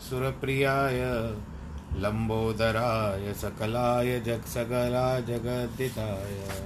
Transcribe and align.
सुरप्रियाय 0.00 1.00
लम्बोदराय 1.96 3.34
सकलाय 3.34 4.20
जगसकला 4.20 5.20
जगद्दिताय 5.20 6.58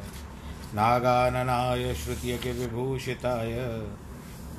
नागाननाय 0.74 1.94
श्रुत्यकिविभूषिताय 1.94 3.88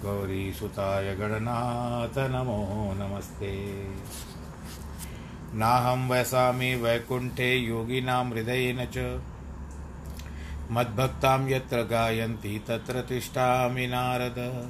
गौरीसुताय, 0.03 1.15
गणनाथ, 1.15 2.17
नमो 2.17 2.93
नमस्ते। 2.95 3.85
नाहं 5.53 6.09
वसामि, 6.09 6.75
वैकुण्ठे, 6.75 7.55
योगिनां, 7.55 8.31
हृदयेन 8.31 8.85
च, 8.85 9.21
मद्भक्तां 10.71 11.49
यत्र 11.49 11.83
गायन्ति, 11.83 12.63
तत्र 12.67 13.01
तिष्ठामि 13.01 13.87
नारद। 13.87 14.69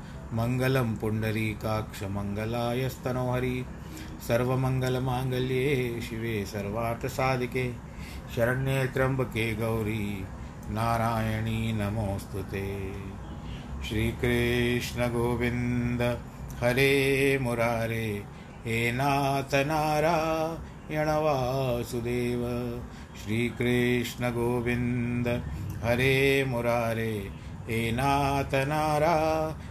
मङ्गलं 0.33 0.95
पुण्डरीकाक्षमङ्गलाय 0.95 2.89
स्तनोहरि 2.89 3.65
सर्वमङ्गलमाङ्गल्ये 4.27 6.01
शिवे 6.01 6.45
सर्वार्थसाधिके 6.45 7.73
शरण्ये 8.35 8.85
त्र्यम्बके 8.85 9.55
गौरी 9.55 10.25
नारायणी 10.69 11.73
नमोऽस्तु 11.73 12.37
ते। 12.37 12.93
श्रीकृष्णगोविन्द, 13.89 16.19
हरे 16.63 17.39
मुरारे, 17.41 18.23
हे 18.65 18.91
नाथ 18.91 19.55
नारायणवासुदेव 19.55 22.41
श्रीकृष्णगोविन्द, 23.23 25.43
हरे 25.83 26.45
मुरारे, 26.47 27.31
हे 27.69 27.91
नाथ 27.91 28.67
नारायण 28.67 29.70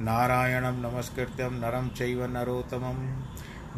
नारायणं 0.00 0.72
नमस्कृत्यं 0.72 1.50
नरं 1.50 1.88
चैव 1.88 2.24
नरोत्तमं। 2.26 2.94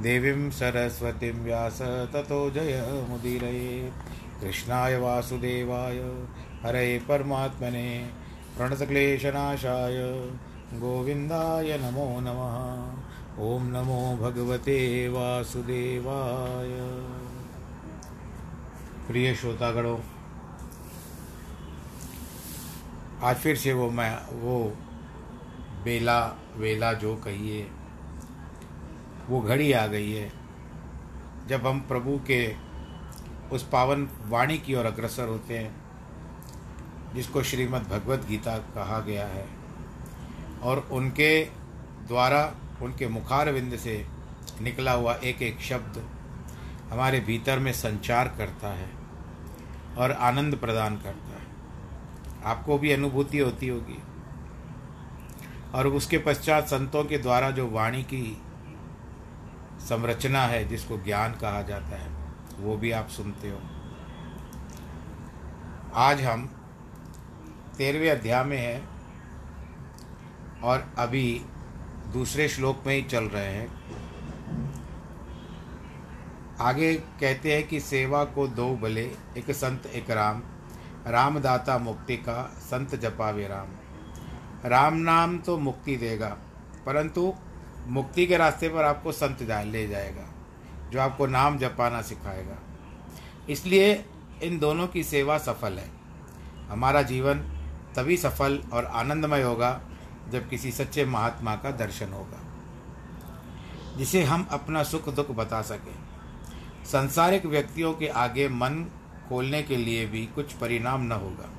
देवीं 0.02 0.50
सरस्वतीं 0.50 1.32
व्यास 1.32 1.78
ततो 1.82 2.50
जयमुदीरये 2.50 3.92
कृष्णाय 4.40 4.96
वासुदेवाय, 4.96 5.98
हरे 6.62 6.98
परमात्मने, 6.98 8.10
प्रणतक्लेशनाशाय, 8.56 9.96
गोविन्दाय 10.74 11.78
नमो 11.78 12.06
नमः। 12.20 13.04
ॐ 13.44 13.62
नमो 13.62 14.16
भगवते 14.16 15.08
वासुदेवाय। 15.08 16.78
प्रिय 19.08 19.34
श्रोतागणों, 19.34 19.98
आज 23.22 23.36
फिर 23.36 23.56
से 23.56 23.72
वो 23.72 23.90
मैं, 23.90 24.18
वो 24.32 24.76
बेला, 25.84 26.36
वेला 26.56 26.92
जो 26.92 27.16
कहिए, 27.16 27.70
वो 29.28 29.40
घड़ी 29.40 29.72
आ 29.72 29.86
गई 29.86 30.12
है। 30.12 30.32
जब 31.46 31.66
हम 31.66 31.80
प्रभु 31.80 32.20
के 32.26 32.56
उस 33.52 33.68
पावन 33.68 34.08
वाणी 34.26 34.58
की 34.58 34.74
ओर 34.74 34.86
अग्रसर 34.86 35.28
होते 35.28 35.58
हैं, 35.58 35.76
जिसको 37.14 37.42
श्रीमद् 37.42 37.88
भगवत 37.88 38.26
गीता 38.28 38.58
कहा 38.58 39.00
गया 39.00 39.26
है, 39.26 39.48
और 40.62 40.88
उनके 40.92 41.44
द्वारा, 42.08 42.54
उनके 42.82 43.08
मुखारविंद 43.08 43.76
से 43.76 44.06
निकला 44.62 44.92
हुआ 44.92 45.14
एक 45.14 45.42
एक 45.42 45.60
शब्द 45.60 46.10
हमारे 46.92 47.20
भीतर 47.20 47.58
में 47.58 47.72
संचार 47.72 48.34
करता 48.38 48.68
है 48.68 48.90
और 49.98 50.12
आनंद 50.12 50.56
प्रदान 50.56 50.96
करता 50.96 51.28
है। 51.28 51.44
आपको 52.44 52.78
भी 52.78 52.92
अनुभूति 52.92 53.38
होती 53.38 53.68
होगी। 53.68 54.02
और 55.74 55.86
उसके 55.86 56.18
पश्चात 56.18 56.64
संतों 56.64 57.04
के 57.04 57.18
द्वारा 57.18 57.50
जो 57.50 57.70
वाणी 57.70 58.02
की 58.02 58.42
संरचना 59.80 60.42
है, 60.42 60.68
जिसको 60.68 60.98
ज्ञान 60.98 61.32
कहा 61.32 61.62
जाता 61.62 61.96
है, 61.96 62.10
वो 62.58 62.76
भी 62.76 62.90
आप 62.90 63.08
सुनते 63.08 63.50
हो। 63.50 63.58
आज 65.94 66.22
हम 66.22 66.46
तेरहवें 67.78 68.10
अध्याय 68.10 68.44
में 68.44 68.58
हैं 68.58 68.88
और 70.60 70.94
अभी 70.98 71.44
दूसरे 72.12 72.48
श्लोक 72.48 72.82
में 72.86 72.94
ही 72.94 73.02
चल 73.02 73.24
रहे 73.24 73.52
हैं। 73.52 73.84
आगे 76.60 76.94
कहते 76.94 77.54
हैं 77.54 77.68
कि 77.68 77.80
सेवा 77.80 78.24
को 78.24 78.46
दो 78.46 78.76
भले 78.76 79.04
एक 79.38 79.50
संत, 79.50 79.86
एक 79.86 80.10
राम। 80.10 80.42
रामदाता 81.06 81.78
मुक्ति 81.78 82.16
का, 82.16 82.44
संत 82.44 82.94
जपावे 82.94 83.48
राम। 83.48 83.83
राम 84.64 84.94
नाम 84.96 85.38
तो 85.38 85.56
मुक्ति 85.58 85.96
देगा, 85.96 86.28
परंतु 86.86 87.32
मुक्ति 87.86 88.26
के 88.26 88.36
रास्ते 88.36 88.68
पर 88.68 88.84
आपको 88.84 89.12
संत 89.12 89.42
जा, 89.42 89.62
ले 89.62 89.86
जाएगा, 89.88 90.28
जो 90.90 91.00
आपको 91.00 91.26
नाम 91.26 91.58
जपाना 91.58 92.00
सिखाएगा। 92.02 92.58
इसलिए 93.48 93.92
इन 94.42 94.58
दोनों 94.58 94.86
की 94.86 95.02
सेवा 95.04 95.38
सफल 95.38 95.72
है। 95.72 95.90
हमारा 96.68 97.02
जीवन 97.02 97.38
तभी 97.96 98.16
सफल 98.16 98.58
और 98.72 98.84
आनंदमय 98.84 99.42
होगा, 99.42 99.80
जब 100.32 100.48
किसी 100.48 100.72
सच्चे 100.72 101.04
महात्मा 101.04 101.54
का 101.56 101.70
दर्शन 101.70 102.12
होगा, 102.12 102.40
जिसे 103.96 104.22
हम 104.22 104.46
अपना 104.50 104.82
सुख 104.82 105.08
दुख 105.08 105.30
बता 105.30 105.62
सकें। 105.62 105.94
संसारिक 106.84 107.46
व्यक्तियों 107.46 107.92
के 107.94 108.08
आगे 108.08 108.48
मन 108.48 108.84
खोलने 109.28 109.62
के 109.62 109.76
लिए 109.76 110.06
भी 110.06 110.24
कुछ 110.26 110.52
परिणाम 110.52 111.02
न 111.02 111.12
होगा। 111.12 111.50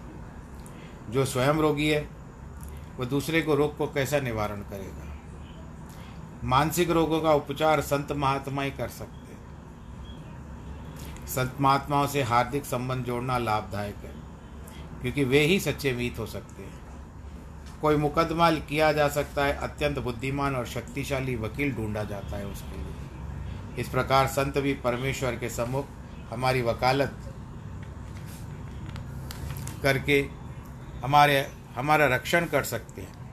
जो 1.09 1.25
स्वयं 1.25 1.53
रोगी 1.53 1.89
है 1.89 2.14
वह 2.99 3.05
दूसरे 3.05 3.41
को 3.41 3.55
रोग 3.55 3.77
को 3.77 3.87
कैसा 3.87 4.19
निवारण 4.19 4.61
करेगा? 4.63 5.11
मानसिक 6.43 6.89
रोगों 6.89 7.21
का 7.21 7.33
उपचार 7.33 7.81
संत 7.81 8.11
महात्मा 8.13 8.61
ही 8.61 8.71
कर 8.71 8.89
सकते 8.89 9.23
संत 11.27 11.55
महात्माओं 11.61 12.07
से 12.07 12.21
हार्दिक 12.23 12.65
संबंध 12.65 13.05
जोड़ना 13.05 13.37
लाभदायक 13.37 13.95
है, 13.95 14.13
क्योंकि 15.01 15.23
वे 15.23 15.39
ही 15.39 15.59
सच्चे 15.59 15.91
मीत 15.93 16.19
हो 16.19 16.25
सकते 16.25 16.63
हैं। 16.63 16.73
कोई 17.81 17.95
मुकदमा 17.97 18.49
किया 18.51 18.91
जा 18.93 19.07
सकता 19.09 19.45
है, 19.45 19.53
अत्यंत 19.53 19.99
बुद्धिमान 19.99 20.55
और 20.55 20.65
शक्तिशाली 20.67 21.35
वकील 21.35 21.73
ढूंढा 21.75 22.03
जाता 22.03 22.37
है 22.37 22.45
उसके 22.47 22.77
लिए। 22.77 23.81
इस 23.81 23.89
प्रकार 23.89 24.27
संत 24.27 24.57
भी 24.57 24.73
परमेश्वर 24.83 25.35
के 25.35 25.49
सम्मुख 25.49 25.85
हमारी 26.29 26.61
वकालत 26.61 27.17
करके 29.83 30.19
हमारे 31.03 31.41
हमारा 31.75 32.05
रक्षण 32.05 32.45
कर 32.45 32.63
सकते 32.63 33.01
हैं। 33.01 33.25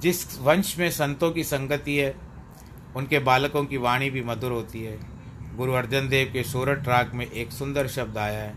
जिस 0.00 0.38
वंश 0.38 0.78
में 0.78 0.90
संतों 0.90 1.30
की 1.30 1.44
संगति 1.44 1.96
है, 1.96 2.16
उनके 2.96 3.18
बालकों 3.18 3.64
की 3.64 3.76
वाणी 3.76 4.10
भी 4.10 4.22
मधुर 4.22 4.52
होती 4.52 4.82
है। 4.82 4.98
गुरु 5.56 5.72
अर्जन 5.72 6.08
देव 6.08 6.30
के 6.32 6.44
सोरठ 6.44 6.88
राग 6.88 7.14
में 7.14 7.30
एक 7.30 7.50
सुंदर 7.50 7.88
शब्द 7.88 8.18
आया 8.18 8.42
है, 8.42 8.54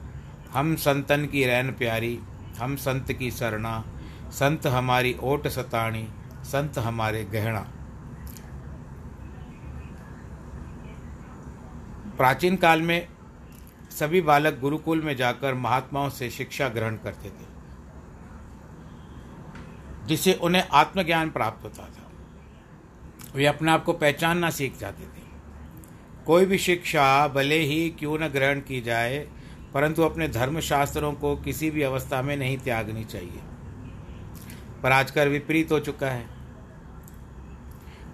हम 0.52 0.76
संतन 0.76 1.26
की 1.26 1.46
रैन 1.46 1.72
प्यारी, 1.72 2.20
हम 2.60 2.76
संत 2.76 3.12
की 3.12 3.32
सरना, 3.32 3.86
संत 4.32 4.68
हमारी 4.68 5.16
ओट 5.20 5.48
सताणी 5.48 6.08
संत 6.44 6.78
हमारे 6.78 7.24
गहना। 7.24 7.68
प्राचीन 12.18 12.56
काल 12.56 12.82
में 12.82 13.08
सभी 13.92 14.22
बालक 14.22 14.60
गुरुकुल 14.60 15.02
में 15.02 15.16
जाकर 15.16 15.54
महात्माओं 15.54 16.10
से 16.10 16.30
शिक्षा 16.30 16.68
ग्रहण 16.70 16.96
करते 16.96 17.30
थे। 17.30 17.51
जिससे 20.06 20.34
उन्हें 20.34 20.68
आत्मज्ञान 20.72 21.30
प्राप्त 21.30 21.64
होता 21.64 21.84
था। 21.84 22.12
वे 23.36 23.46
अपने 23.46 23.72
आप 23.72 23.84
को 23.84 23.94
पहचानना 23.94 24.50
सीख 24.50 24.78
जाते 24.78 25.04
थे। 25.04 25.22
कोई 26.26 26.46
भी 26.46 26.58
शिक्षा 26.58 27.28
भले 27.28 27.60
ही 27.60 27.90
क्यों 27.90 28.20
न 28.20 28.28
ग्रहण 28.28 28.60
की 28.60 28.82
जाए, 28.82 29.28
परंतु 29.74 30.04
अपने 30.04 30.28
धर्मशास्त्रों 30.28 31.14
को 31.14 31.36
किसी 31.36 31.72
भी 31.72 31.82
अवस्था 31.82 32.22
में 32.22 32.38
नहीं 32.38 32.58
त्यागनी 32.58 33.04
चाहिए। 33.04 33.42
पर 34.84 34.92
आजकल 34.92 35.28
विपरीत 35.28 35.72
हो 35.72 35.80
चुका 35.80 36.08
है। 36.08 36.26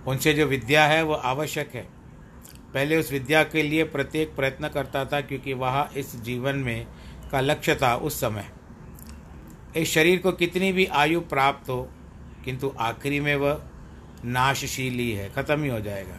उनसे 0.07 0.33
जो 0.33 0.45
विद्या 0.45 0.85
है 0.85 1.03
वह 1.03 1.15
आवश्यक 1.15 1.75
है। 1.75 1.87
पहले 2.73 2.97
उस 2.97 3.11
विद्या 3.11 3.43
के 3.43 3.63
लिए 3.63 3.83
प्रत्येक 3.83 4.35
प्रयत्न 4.35 4.67
करता 4.67 5.05
था, 5.05 5.21
क्योंकि 5.21 5.53
वह 5.53 5.89
इस 5.97 6.21
जीवन 6.21 6.55
में 6.55 6.87
का 7.31 7.41
लक्ष्य 7.41 7.75
था 7.75 7.95
उस 7.95 8.21
समय। 8.21 8.51
इस 9.77 9.93
शरीर 9.93 10.19
को 10.19 10.31
कितनी 10.31 10.71
भी 10.71 10.85
आयु 10.85 11.21
प्राप्त 11.21 11.69
हो, 11.69 11.89
किंतु 12.45 12.73
आखिरी 12.79 13.19
में 13.19 13.35
वह 13.35 13.61
नाशशीली 14.25 15.11
है, 15.11 15.29
खत्म 15.29 15.63
ही 15.63 15.69
हो 15.69 15.79
जाएगा। 15.79 16.17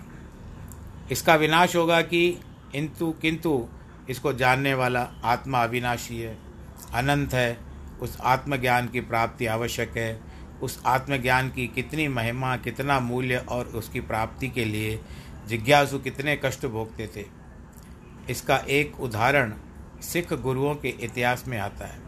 इसका 1.12 1.34
विनाश 1.34 1.76
होगा 1.76 2.02
कि 2.02 2.40
इंतु, 2.74 3.14
किंतु 3.22 3.68
इसको 4.10 4.32
जानने 4.32 4.74
वाला 4.74 5.08
आत्मा 5.24 5.62
अविनाशी 5.62 6.20
है, 6.20 6.38
अनंत 6.94 7.34
है, 7.34 7.58
उस 8.00 8.18
आत्मज्ञान 8.20 8.88
की 8.88 9.00
प्राप्ति 9.00 9.46
आवश्यक 9.46 9.96
है, 9.96 10.20
उस 10.62 10.82
आत्मज्ञान 10.86 11.48
की 11.48 11.66
कितनी 11.66 12.08
महिमा, 12.08 12.56
कितना 12.56 13.00
मूल्य 13.00 13.36
और 13.36 13.66
उसकी 13.66 14.00
प्राप्ति 14.00 14.48
के 14.48 14.64
लिए 14.64 15.00
जिज्ञासु 15.48 15.98
कितने 15.98 16.40
कष्ट 16.44 16.66
भोगते 16.66 17.06
थे। 17.16 17.24
इसका 18.30 18.56
एक 18.56 19.00
उदाहरण 19.00 19.54
सिख 20.02 20.32
गुरुओं 20.32 20.74
के 20.74 20.88
इतिहास 20.88 21.44
में 21.48 21.58
आता 21.58 21.86
है। 21.86 22.07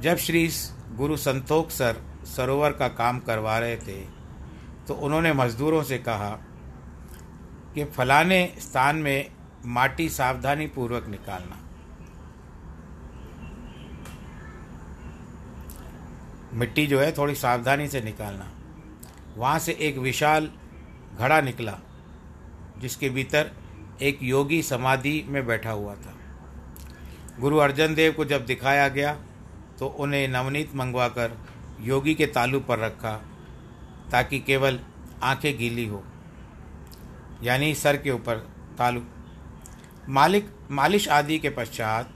जब 0.00 0.16
श्री 0.16 0.48
गुरु 0.96 1.16
संतोख 1.16 1.70
सर 1.70 1.96
सरोवर 2.26 2.72
का 2.72 2.88
काम 2.88 3.18
करवा 3.18 3.58
रहे 3.58 3.76
थे 3.76 4.00
तो 4.88 4.94
उन्होंने 4.94 5.32
मजदूरों 5.32 5.82
से 5.82 5.98
कहा 5.98 6.30
कि 7.74 7.84
फलाने 7.96 8.40
स्थान 8.58 8.96
में 8.96 9.30
माटी 9.66 10.08
सावधानी 10.08 10.66
पूर्वक 10.66 11.06
निकालना। 11.08 11.58
मिट्टी 16.52 16.86
जो 16.86 17.00
है 17.00 17.10
थोड़ी 17.12 17.34
सावधानी 17.34 17.88
से 17.88 18.00
निकालना। 18.00 18.50
वहाँ 19.36 19.58
से 19.58 19.72
एक 19.80 19.98
विशाल 19.98 20.50
घड़ा 21.18 21.40
निकला, 21.40 21.78
जिसके 22.78 23.08
भीतर 23.10 23.50
एक 24.02 24.18
योगी 24.22 24.62
समाधि 24.62 25.24
में 25.28 25.46
बैठा 25.46 25.70
हुआ 25.70 25.94
था। 25.94 26.14
गुरु 27.40 27.56
अर्जन 27.56 27.94
देव 27.94 28.12
को 28.12 28.24
जब 28.24 28.46
दिखाया 28.46 28.88
गया 28.88 29.16
तो 29.78 29.86
उन्हें 29.86 30.26
नवनीत 30.28 30.74
मंगवाकर 30.76 31.38
योगी 31.80 32.14
के 32.14 32.26
तालू 32.26 32.60
पर 32.60 32.78
रखा, 32.78 33.12
ताकि 34.10 34.38
केवल 34.40 34.80
आँखें 35.22 35.56
गीली 35.58 35.86
हो, 35.86 36.04
यानी 37.42 37.74
सर 37.74 37.96
के 37.96 38.10
ऊपर 38.10 38.36
तालू। 38.78 39.02
मालिक, 40.08 40.50
मालिश 40.70 41.08
आदि 41.08 41.38
के 41.38 41.50
पश्चात 41.50 42.12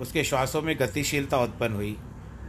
उसके 0.00 0.24
श्वासों 0.24 0.62
में 0.62 0.76
गतिशीलता 0.80 1.38
उत्पन्न 1.38 1.74
हुई। 1.74 1.96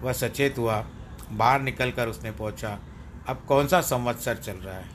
वह 0.02 0.14
सचेत 0.14 0.58
हुआ, 0.58 0.86
बाहर 1.32 1.62
निकलकर 1.62 2.08
उसने 2.08 2.32
पूछा 2.32 2.80
अब 3.28 3.44
कौन 3.48 3.68
सा 3.68 3.82
संवत्सर 3.82 4.36
चल 4.36 4.54
रहा 4.54 4.76
है? 4.76 4.86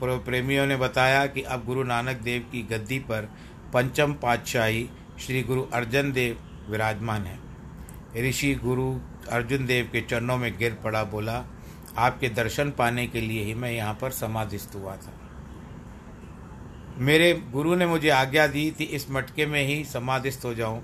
पूर्व 0.00 0.18
प्रेमियों 0.18 0.66
ने 0.66 0.76
बताया 0.76 1.26
कि 1.26 1.42
अब 1.42 1.64
गुरु 1.64 1.82
नानक 1.82 2.16
देव 2.16 2.48
की 2.52 2.62
गद्दी 2.62 2.98
पर 2.98 3.28
पंचम 3.72 4.12
पातशाही 4.12 4.88
श्री 5.20 5.42
गुरु 5.42 5.62
अर्जन 5.72 6.12
देव 6.12 6.38
विराजमान 6.70 7.24
है। 7.24 7.38
ऋषि 8.16 8.54
गुरु 8.54 9.00
अर्जुन 9.30 9.66
देव 9.66 9.88
के 9.92 10.00
चरणों 10.00 10.36
में 10.36 10.58
गिर 10.58 10.74
पड़ा, 10.74 11.04
बोला, 11.04 11.44
आपके 11.98 12.28
दर्शन 12.28 12.70
पाने 12.70 13.06
के 13.06 13.20
लिए 13.20 13.44
ही 13.44 13.54
मैं 13.54 13.72
यहाँ 13.72 13.94
पर 13.94 14.10
समाधिस्थ 14.10 14.70
हुआ 14.74 14.96
था। 14.96 15.12
मेरे 16.98 17.34
गुरु 17.34 17.74
ने 17.74 17.86
मुझे 17.86 18.08
आज्ञा 18.08 18.46
दी 18.46 18.74
थी 18.80 18.84
इस 18.84 19.10
मटके 19.10 19.46
में 19.46 19.66
ही 19.66 19.84
समाधिस्थ 19.84 20.44
हो 20.44 20.54
जाऊँ। 20.54 20.82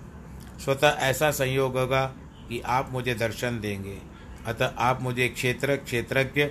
स्वतः 0.65 0.89
ऐसा 0.89 1.31
संयोग 1.31 1.77
होगा 1.77 2.07
कि 2.49 2.61
आप 2.61 2.93
मुझे 2.93 3.15
दर्शन 3.15 3.61
देंगे। 3.61 3.99
अतः 4.47 4.67
आप 4.79 5.03
मुझे 5.03 5.29
क्षेत्र, 5.29 5.77
क्षेत्रज्ञ 5.77 6.43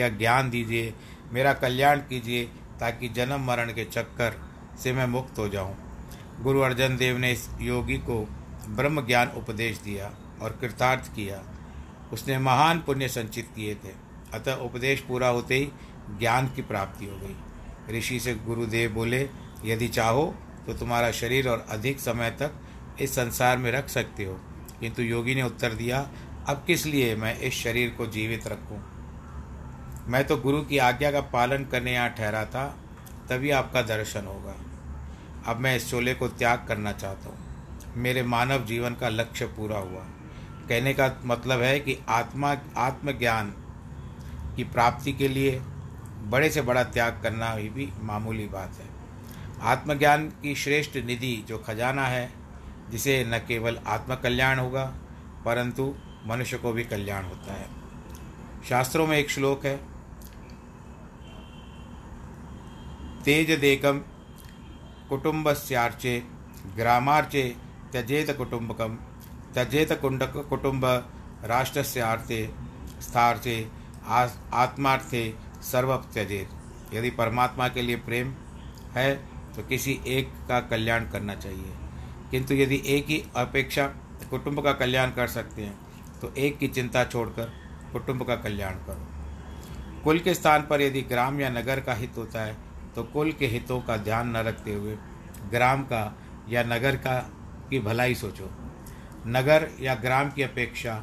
या 0.00 0.08
ज्ञान 0.08 0.50
दीजिए, 0.50 0.94
मेरा 1.32 1.52
कल्याण 1.52 1.98
कीजिए, 1.98 2.44
ताकि 2.80 3.08
जन्म 3.08 3.46
मरण 3.46 3.72
के 3.72 3.84
चक्कर 3.84 4.40
से 4.82 4.92
मैं 4.92 5.06
मुक्त 5.06 5.38
हो 5.38 5.48
जाऊँ। 5.48 5.76
गुरु 6.40 6.60
अर्जन 6.60 6.96
देव 6.96 7.18
ने 7.18 7.32
इस 7.32 7.48
योगी 7.60 7.98
को 7.98 8.28
ब्रह्म 8.68 9.06
ज्ञान 9.06 9.28
उपदेश 9.28 9.78
दिया। 9.78 10.14
और 10.42 10.58
कृतार्थ 10.60 11.14
किया। 11.14 11.42
उसने 12.12 12.38
महान 12.38 12.78
पुण्य 12.80 13.08
संचित 13.08 13.48
किए 13.56 13.74
थे। 13.74 13.90
अतः 14.34 14.54
उपदेश 14.54 15.00
पूरा 15.00 15.28
होते 15.28 15.54
ही 15.54 15.68
ज्ञान 16.18 16.48
की 16.48 16.62
प्राप्ति 16.62 17.04
हो 17.06 17.16
गई। 17.16 17.98
ऋषि 17.98 18.20
से 18.20 18.34
गुरुदेव 18.34 18.92
बोले, 18.92 19.28
यदि 19.64 19.88
चाहो 19.88 20.34
तो 20.66 20.72
तुम्हारा 20.72 21.10
शरीर 21.10 21.48
और 21.48 21.66
अधिक 21.68 22.00
समय 22.00 22.30
तक 22.30 22.52
इस 23.00 23.14
संसार 23.14 23.58
में 23.58 23.72
रख 23.72 23.88
सकते 23.88 24.24
हो। 24.24 24.40
किंतु 24.80 25.02
योगी 25.02 25.34
ने 25.34 25.42
उत्तर 25.42 25.72
दिया, 25.72 26.08
अब 26.48 26.64
किस 26.66 26.86
लिए 26.86 27.16
मैं 27.16 27.38
इस 27.38 27.54
शरीर 27.54 27.90
को 27.90 28.06
जीवित 28.06 28.46
रखूँ? 28.46 28.82
मैं 30.06 30.26
तो 30.26 30.36
गुरु 30.36 30.62
की 30.62 30.78
आज्ञा 30.78 31.12
का 31.12 31.20
पालन 31.20 31.64
करने 31.64 31.92
यहाँ 31.92 32.10
ठहरा 32.10 32.44
था, 32.44 32.78
तभी 33.30 33.50
आपका 33.50 33.82
दर्शन 33.82 34.24
होगा। 34.24 34.56
अब 35.46 35.56
मैं 35.56 35.76
इस 35.76 35.90
चोले 35.90 36.14
को 36.14 36.28
त्याग 36.28 36.64
करना 36.68 36.92
चाहता 36.92 37.28
हूँ। 37.28 37.38
मेरे 37.96 38.22
मानव 38.22 38.64
जीवन 38.64 38.94
का 38.94 39.08
लक्ष्य 39.08 39.46
पूरा 39.46 39.78
हुआ। 39.78 40.06
कहने 40.68 40.94
का 40.94 41.10
मतलब 41.24 41.60
है 41.60 41.80
कि 41.80 41.98
आत्मा 42.08 42.56
आत्मज्ञान 42.76 43.54
की 44.56 44.64
प्राप्ति 44.64 45.12
के 45.12 45.28
लिए 45.28 45.60
बड़े 46.24 46.50
से 46.50 46.62
बड़ा 46.62 46.84
त्याग 46.84 47.20
करना 47.22 47.54
भी, 47.56 47.68
भी 47.68 47.92
मामूली 48.00 48.46
बात 48.46 48.70
है। 48.80 48.88
आत्मज्ञान 49.60 50.28
की 50.42 50.54
श्रेष्ठ 50.54 50.96
निधि 50.96 51.44
जो 51.48 51.58
खजाना 51.58 52.06
है 52.06 52.30
जिसे 52.90 53.24
न 53.24 53.38
केवल 53.38 53.78
आत्मकल्याण 53.86 54.58
होगा 54.58 54.84
परंतु 55.44 55.94
मनुष्य 56.26 56.56
को 56.56 56.72
भी 56.72 56.84
कल्याण 56.84 57.24
होता 57.24 57.52
है। 57.52 57.68
शास्त्रों 58.68 59.06
में 59.06 59.18
एक 59.18 59.30
श्लोक 59.30 59.66
है 59.66 59.76
तेज 63.24 63.50
देकम 63.50 63.98
कुटुंबस्यार्चे 65.08 66.22
ग्रामार्चे 66.76 67.56
त्यजेत 67.92 68.30
कुटुंबकम 68.36 68.98
त्यजेत 69.54 69.92
कुंडक 69.92 70.36
कुटुंब 70.48 70.84
राष्ट्र 71.46 71.82
से 71.82 72.00
आर्थे, 72.00 72.46
स्थार्थे 73.02 73.56
आत्मार्थे 74.54 75.22
सर्व 75.62 75.94
त्यजेत 76.14 76.94
यदि 76.94 77.10
परमात्मा 77.12 77.68
के 77.68 77.82
लिए 77.82 77.96
प्रेम 77.98 78.32
है 78.94 79.14
तो 79.56 79.62
किसी 79.62 79.98
एक 80.08 80.28
का 80.48 80.60
कल्याण 80.62 81.04
करना 81.10 81.34
चाहिए। 81.34 81.72
किंतु 82.30 82.54
यदि 82.54 82.80
एक 82.86 83.06
ही 83.08 83.22
अपेक्षा 83.36 83.86
कुटुंब 84.30 84.60
का 84.64 84.72
कल्याण 84.72 85.10
कर 85.10 85.26
सकते 85.28 85.62
हैं 85.62 85.74
तो 86.20 86.32
एक 86.38 86.58
की 86.58 86.68
चिंता 86.68 87.04
छोड़कर 87.04 87.52
कुटुंब 87.92 88.22
का 88.22 88.36
कल्याण 88.36 88.74
करो। 88.86 90.02
कुल 90.04 90.18
के 90.18 90.34
स्थान 90.34 90.62
पर 90.62 90.80
यदि 90.80 91.02
ग्राम 91.04 91.40
या 91.40 91.48
नगर 91.50 91.80
का 91.80 91.94
हित 91.94 92.16
होता 92.16 92.42
है 92.42 92.56
तो 92.94 93.02
कुल 93.04 93.32
के 93.32 93.46
हितों 93.46 93.80
का 93.80 93.96
ध्यान 93.98 94.36
न 94.36 94.42
रखते 94.42 94.74
हुए 94.74 94.96
ग्राम 95.50 95.82
का 95.84 96.02
या 96.48 96.62
नगर 96.64 96.96
का 96.98 97.18
की 97.70 97.78
भलाई 97.80 98.14
सोचो। 98.14 98.50
नगर 99.26 99.68
या 99.80 99.94
ग्राम 99.94 100.30
की 100.30 100.42
अपेक्षा 100.42 100.94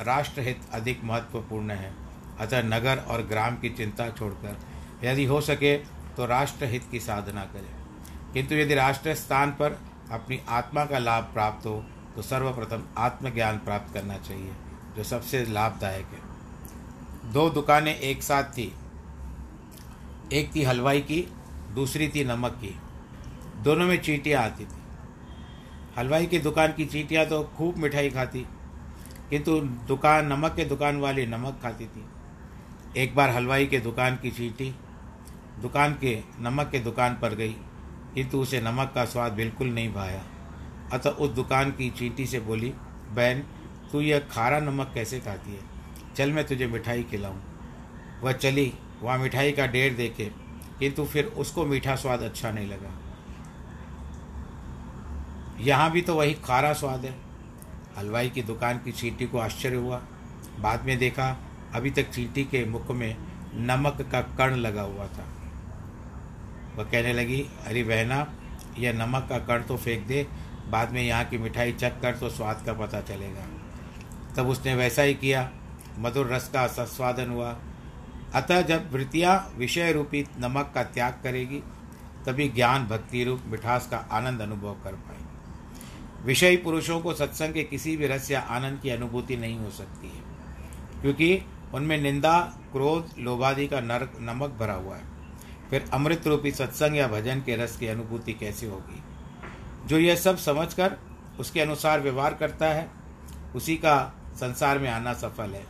राष्ट्रहित 0.00 0.60
अधिक 0.72 1.04
महत्वपूर्ण 1.04 1.70
है। 1.70 1.94
अतः 2.40 2.62
नगर 2.62 2.98
और 2.98 3.22
ग्राम 3.22 3.56
की 3.56 3.70
चिंता 3.70 4.08
छोड़कर 4.10 4.58
यदि 5.04 5.24
हो 5.24 5.40
सके 5.40 5.76
तो 6.16 6.26
राष्ट्रहित 6.26 6.86
की 6.90 7.00
साधना 7.00 7.44
करें। 7.44 7.74
किंतु 8.32 8.54
यदि 8.54 8.74
राष्ट्र 8.74 9.14
स्थान 9.14 9.50
पर 9.50 9.78
अपनी 10.12 10.40
आत्मा 10.48 10.84
का 10.84 10.98
लाभ 10.98 11.24
प्राप्त 11.24 11.66
हो 11.66 11.84
तो 12.16 12.22
सर्वप्रथम 12.22 12.82
आत्मज्ञान 12.98 13.58
प्राप्त 13.58 13.94
करना 13.94 14.16
चाहिए, 14.16 14.52
जो 14.96 15.04
सबसे 15.04 15.44
लाभदायक 15.44 16.06
है। 16.06 17.32
दो 17.32 17.50
दुकानें 17.50 17.94
एक 17.96 18.22
साथ 18.22 18.44
थी। 18.44 18.74
एक 20.32 20.54
थी 20.54 20.62
हलवाई 20.62 21.00
की, 21.00 21.22
दूसरी 21.74 22.08
थी 22.08 22.24
नमक 22.24 22.52
की। 22.52 22.78
दोनों 23.62 23.86
में 23.86 24.02
चीटियाँ 24.02 24.42
आती 24.42 24.64
थी। 24.64 24.81
हलवाई 25.98 26.26
की 26.26 26.38
दुकान 26.38 26.72
की 26.72 26.84
चीटियाँ 26.86 27.24
तो 27.26 27.42
खूब 27.56 27.76
मिठाई 27.76 28.10
खाती, 28.10 28.44
किंतु 29.30 29.58
दुकान, 29.88 30.26
नमक 30.26 30.54
के 30.56 30.64
दुकान 30.64 31.00
वाली 31.00 31.26
नमक 31.26 31.58
खाती 31.62 31.86
थी। 31.86 32.04
एक 32.96 33.14
बार 33.16 33.30
हलवाई 33.30 33.66
के 33.66 33.78
दुकान 33.78 34.16
की 34.16 34.30
चीटी, 34.30 34.74
दुकान 35.62 35.94
के, 35.94 36.18
नमक 36.40 36.70
के 36.70 36.78
दुकान 36.78 37.18
पर 37.22 37.34
गई, 37.34 37.56
किंतु 38.14 38.40
उसे 38.40 38.60
नमक 38.60 38.92
का 38.94 39.04
स्वाद 39.04 39.32
बिल्कुल 39.32 39.68
नहीं 39.68 39.92
भाया। 39.94 40.24
अतः 40.92 41.10
उस 41.10 41.30
दुकान 41.30 41.70
की 41.70 41.90
चींटी 41.90 42.26
से 42.26 42.40
बोली, 42.40 42.72
बहन, 43.10 43.42
तू 43.92 44.00
यह 44.00 44.18
खारा 44.30 44.58
नमक 44.60 44.90
कैसे 44.94 45.20
खाती 45.20 45.52
है? 45.52 45.60
चल, 46.16 46.32
मैं 46.32 46.46
तुझे 46.46 46.66
मिठाई 46.66 47.02
खिलाऊं। 47.02 47.36
वह 48.22 48.32
चली, 48.32 48.72
वहाँ 49.02 49.18
मिठाई 49.18 49.52
का 49.52 49.66
ढेर 49.66 49.94
देखे, 49.94 50.30
किंतु 50.78 51.04
फिर 51.04 51.24
उसको 51.24 51.64
मीठा 51.66 51.96
स्वाद 51.96 52.22
अच्छा 52.22 52.50
नहीं 52.50 52.68
लगा। 52.68 52.98
यहाँ 55.60 55.90
भी 55.90 56.02
तो 56.02 56.14
वही 56.14 56.34
खारा 56.34 56.72
स्वाद 56.72 57.04
है। 57.04 57.14
हलवाई 57.98 58.30
की 58.30 58.42
दुकान 58.42 58.78
की 58.78 58.92
चींटी 58.92 59.26
को 59.26 59.38
आश्चर्य 59.38 59.76
हुआ। 59.76 60.02
बाद 60.60 60.84
में 60.84 60.98
देखा, 60.98 61.36
अभी 61.74 61.90
तक 61.90 62.10
चींटी 62.10 62.44
के 62.44 62.64
मुख 62.64 62.90
में 62.90 63.16
नमक 63.54 64.08
का 64.12 64.20
कण 64.20 64.54
लगा 64.54 64.82
हुआ 64.82 65.06
था। 65.06 65.24
वह 66.76 66.84
कहने 66.84 67.12
लगी, 67.12 67.46
अरे 67.66 67.84
बहना, 67.84 68.26
यह 68.78 68.92
नमक 68.92 69.26
का 69.28 69.38
कण 69.38 69.62
तो 69.62 69.76
फेंक 69.76 70.06
दे, 70.06 70.26
बाद 70.70 70.92
में 70.92 71.02
यहाँ 71.02 71.24
की 71.24 71.38
मिठाई 71.38 71.72
चख 71.72 72.00
कर 72.02 72.16
तो 72.16 72.30
स्वाद 72.30 72.62
का 72.66 72.72
पता 72.72 73.00
चलेगा। 73.00 73.46
तब 74.36 74.48
उसने 74.48 74.74
वैसा 74.74 75.02
ही 75.02 75.14
किया। 75.14 75.50
मधुर 75.98 76.26
रस 76.26 76.48
का 76.48 76.66
सस्वादन 76.66 77.30
हुआ। 77.30 77.56
अतः 78.34 78.62
जब 78.62 78.92
वृत्तियाँ 78.92 79.52
विषय 79.56 79.92
रूपी 79.92 80.26
नमक 80.38 80.72
का 80.74 80.82
त्याग 80.82 81.20
करेगी, 81.22 81.62
तभी 82.26 82.48
ज्ञान 82.48 82.86
भक्ति 82.86 83.24
रूप 83.24 83.42
मिठास 83.46 83.88
का 83.88 83.96
आनंद 83.96 84.40
अनुभव 84.40 84.72
कर 84.72 84.92
पाएगी। 84.92 85.31
विषयी 86.24 86.56
पुरुषों 86.56 87.00
को 87.00 87.14
सत्संग 87.14 87.54
के 87.54 87.62
किसी 87.62 87.96
भी 87.96 88.06
रस 88.06 88.30
या 88.30 88.40
आनंद 88.40 88.80
की 88.80 88.90
अनुभूति 88.90 89.36
नहीं 89.36 89.58
हो 89.58 89.70
सकती 89.70 90.08
है, 90.08 91.00
क्योंकि 91.02 91.42
उनमें 91.74 92.00
निंदा, 92.00 92.38
क्रोध, 92.72 93.10
लोभादि 93.18 93.66
का 93.66 93.80
नरक 93.80 94.12
नमक 94.20 94.50
भरा 94.50 94.74
हुआ 94.74 94.96
है। 94.96 95.10
फिर 95.70 95.84
अमृत 95.92 96.26
रूपी 96.26 96.50
सत्संग 96.50 96.96
या 96.96 97.06
भजन 97.08 97.40
के 97.40 97.56
रस 97.56 97.76
की 97.76 97.86
अनुभूति 97.86 98.32
कैसे 98.32 98.66
होगी? 98.66 99.02
जो 99.86 99.98
यह 99.98 100.16
सब 100.16 100.36
समझकर 100.36 100.96
उसके 101.40 101.60
अनुसार 101.60 102.00
व्यवहार 102.00 102.34
करता 102.34 102.66
है, 102.66 102.88
उसी 103.54 103.76
का 103.76 103.96
संसार 104.34 104.78
में 104.78 104.88
आना 104.90 105.12
सफल 105.12 105.50
है। 105.50 105.64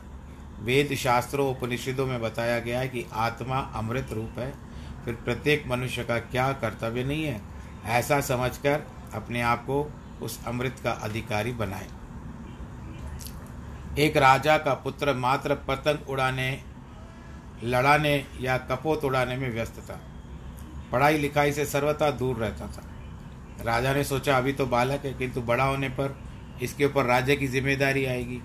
वेद 0.61 0.95
शास्त्रों, 0.95 1.49
उपनिषदों 1.51 2.07
में 2.07 2.21
बताया 2.21 2.59
गया 2.59 2.81
है 2.81 2.89
कि 2.89 3.05
आत्मा 3.13 3.59
अमृत 3.75 4.13
रूप 4.13 4.39
है। 4.39 4.53
फिर 5.05 5.15
प्रत्येक 5.15 5.67
मनुष्य 5.67 6.05
का 6.05 6.19
क्या 6.19 6.53
कर्तव्य 6.53 7.05
नहीं 7.05 7.25
है, 7.25 7.41
ऐसा 7.85 8.21
समझकर 8.21 8.83
अपने 9.15 9.41
आप 9.43 9.65
को 9.65 9.83
उस 10.23 10.39
अमृत 10.47 10.81
का 10.85 10.91
अधिकारी 10.91 11.53
बनाए। 11.53 11.89
एक 13.99 14.17
राजा 14.17 14.57
का 14.59 14.75
पुत्र 14.75 15.15
मात्र 15.15 15.55
पतंग 15.55 16.09
उड़ाने, 16.09 16.63
लड़ाने 17.65 18.25
या 18.41 18.57
कपोत 18.59 19.05
उड़ाने 19.05 19.37
में 19.37 19.51
व्यस्त 19.51 19.81
था। 19.81 20.01
पढ़ाई 20.93 21.19
लिखाई 21.19 21.53
से 21.53 21.67
सर्वथा 21.67 22.11
दूर 22.11 22.37
रहता 22.37 22.67
था। 22.67 22.83
राजा 23.65 23.93
ने 23.95 24.05
सोचा, 24.05 24.39
अभी 24.39 24.53
तो 24.53 24.67
बालक 24.67 25.05
है, 25.05 25.13
किंतु 25.15 25.43
बड़ा 25.43 25.65
होने 25.65 25.89
पर 25.89 26.17
इसके 26.63 26.85
ऊपर 26.85 27.05
राज्य 27.05 27.37
की 27.37 27.47
ज़िम्मेदारी 27.47 28.05
आएगी। 28.05 28.41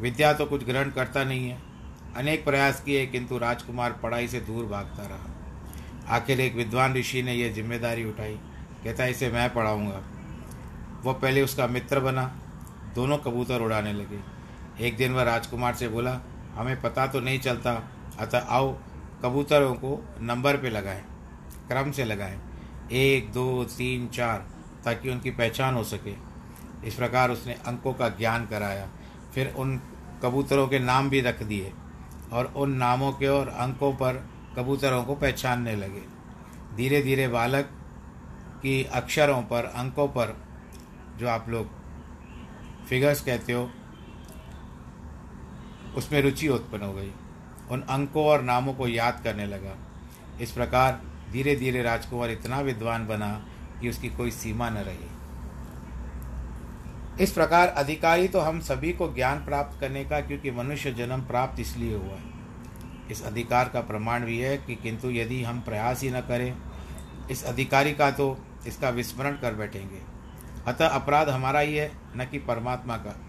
विद्या 0.00 0.32
तो 0.32 0.46
कुछ 0.46 0.64
ग्रहण 0.64 0.90
करता 0.90 1.24
नहीं 1.24 1.48
है। 1.50 1.58
अनेक 2.16 2.44
प्रयास 2.44 2.80
किए, 2.80 3.06
किंतु 3.06 3.38
राजकुमार 3.38 3.92
पढ़ाई 3.92 4.28
से 4.28 4.40
दूर 4.40 4.64
भागता 4.64 5.06
रहा। 5.06 6.16
आखिर 6.16 6.40
एक 6.40 6.54
विद्वान 6.54 6.94
ऋषि 6.94 7.22
ने 7.22 7.34
यह 7.34 7.52
ज़िम्मेदारी 7.52 8.04
उठाई। 8.04 8.38
कहता, 8.84 9.06
इसे 9.06 9.30
मैं 9.30 9.52
पढ़ाऊँगा। 9.54 10.02
वह 11.04 11.12
पहले 11.12 11.42
उसका 11.42 11.66
मित्र 11.66 12.00
बना। 12.00 12.24
दोनों 12.94 13.18
कबूतर 13.18 13.60
उड़ाने 13.60 13.92
लगे। 13.92 14.20
एक 14.86 14.96
दिन 14.96 15.12
वह 15.12 15.22
राजकुमार 15.22 15.74
से 15.74 15.88
बोला, 15.88 16.20
हमें 16.54 16.80
पता 16.80 17.06
तो 17.06 17.20
नहीं 17.20 17.38
चलता। 17.38 17.72
अतः 18.18 18.38
आओ, 18.38 18.76
कबूतरों 19.22 19.74
को 19.74 20.16
नंबर 20.20 20.56
पे 20.56 20.70
लगाएँ, 20.70 21.02
क्रम 21.68 21.90
से 21.90 22.04
लगाएँ। 22.04 22.38
एक, 22.92 23.32
दो, 23.32 23.64
तीन, 23.64 24.08
चार, 24.08 24.46
ताकि 24.84 25.10
उनकी 25.10 25.30
पहचान 25.30 25.74
हो 25.74 25.84
सके। 25.84 26.14
इस 26.86 26.94
प्रकार 26.94 27.30
उसने 27.30 27.54
अंकों 27.66 27.92
का 27.94 28.08
ज्ञान 28.08 28.46
कराया। 28.46 28.88
फिर 29.34 29.54
उन 29.56 29.80
कबूतरों 30.22 30.68
के 30.68 30.78
नाम 30.78 31.10
भी 31.10 31.20
रख 31.20 31.42
दिए 31.42 31.72
और 32.32 32.52
उन 32.56 32.72
नामों 32.72 33.12
के 33.12 33.26
और 33.28 33.48
अंकों 33.48 33.92
पर 33.92 34.24
कबूतरों 34.56 35.04
को 35.04 35.14
पहचानने 35.14 35.76
लगे। 35.76 36.02
धीरे 36.76 37.02
धीरे 37.02 37.28
बालक 37.28 37.64
की 38.62 38.82
अक्षरों 38.84 39.42
पर, 39.42 39.64
अंकों 39.64 40.08
पर 40.08 40.36
जो 41.18 41.28
आप 41.28 41.48
लोग 41.48 41.66
फिगर्स 42.88 43.20
कहते 43.20 43.52
हो, 43.52 43.70
उसमें 45.96 46.20
रुचि 46.22 46.48
उत्पन्न 46.48 46.82
हो 46.82 46.92
गई। 46.92 47.12
उन 47.70 47.80
अंकों 47.80 48.24
और 48.24 48.42
नामों 48.42 48.74
को 48.74 48.88
याद 48.88 49.20
करने 49.24 49.46
लगा। 49.46 49.74
इस 50.40 50.50
प्रकार 50.52 51.00
धीरे 51.32 51.54
धीरे 51.56 51.82
राजकुमार 51.82 52.30
इतना 52.30 52.60
विद्वान 52.60 53.06
बना 53.06 53.28
कि 53.80 53.88
उसकी 53.88 54.08
कोई 54.08 54.30
सीमा 54.30 54.68
न 54.70 54.76
रही। 54.78 55.08
इस 57.24 57.32
प्रकार 57.32 57.68
अधिकारी 57.68 58.28
तो 58.28 58.40
हम 58.40 58.60
सभी 58.60 58.92
को 58.92 59.12
ज्ञान 59.14 59.44
प्राप्त 59.44 59.80
करने 59.80 60.04
का, 60.04 60.20
क्योंकि 60.20 60.50
मनुष्य 60.50 60.92
जन्म 60.92 61.20
प्राप्त 61.20 61.60
इसलिए 61.60 61.94
हुआ 61.94 62.14
है। 62.14 62.36
इस 63.10 63.22
अधिकार 63.22 63.68
का 63.68 63.80
प्रमाण 63.80 64.24
भी 64.24 64.38
है 64.38 64.56
कि 64.56 64.74
किंतु 64.74 65.10
यदि 65.10 65.42
हम 65.42 65.60
प्रयास 65.60 66.02
ही 66.02 66.10
न 66.10 66.20
करें, 66.20 66.56
इस 67.30 67.44
अधिकारी 67.44 67.92
का 67.92 68.10
तो 68.10 68.36
इसका 68.66 68.90
विस्मरण 68.90 69.32
कर 69.32 69.54
बैठेंगे। 69.54 70.00
अतः 70.68 70.88
अपराध 70.88 71.28
हमारा 71.28 71.60
ही 71.60 71.76
है, 71.76 71.92
न 72.16 72.24
कि 72.24 72.38
परमात्मा 72.38 72.96
का। 72.96 73.20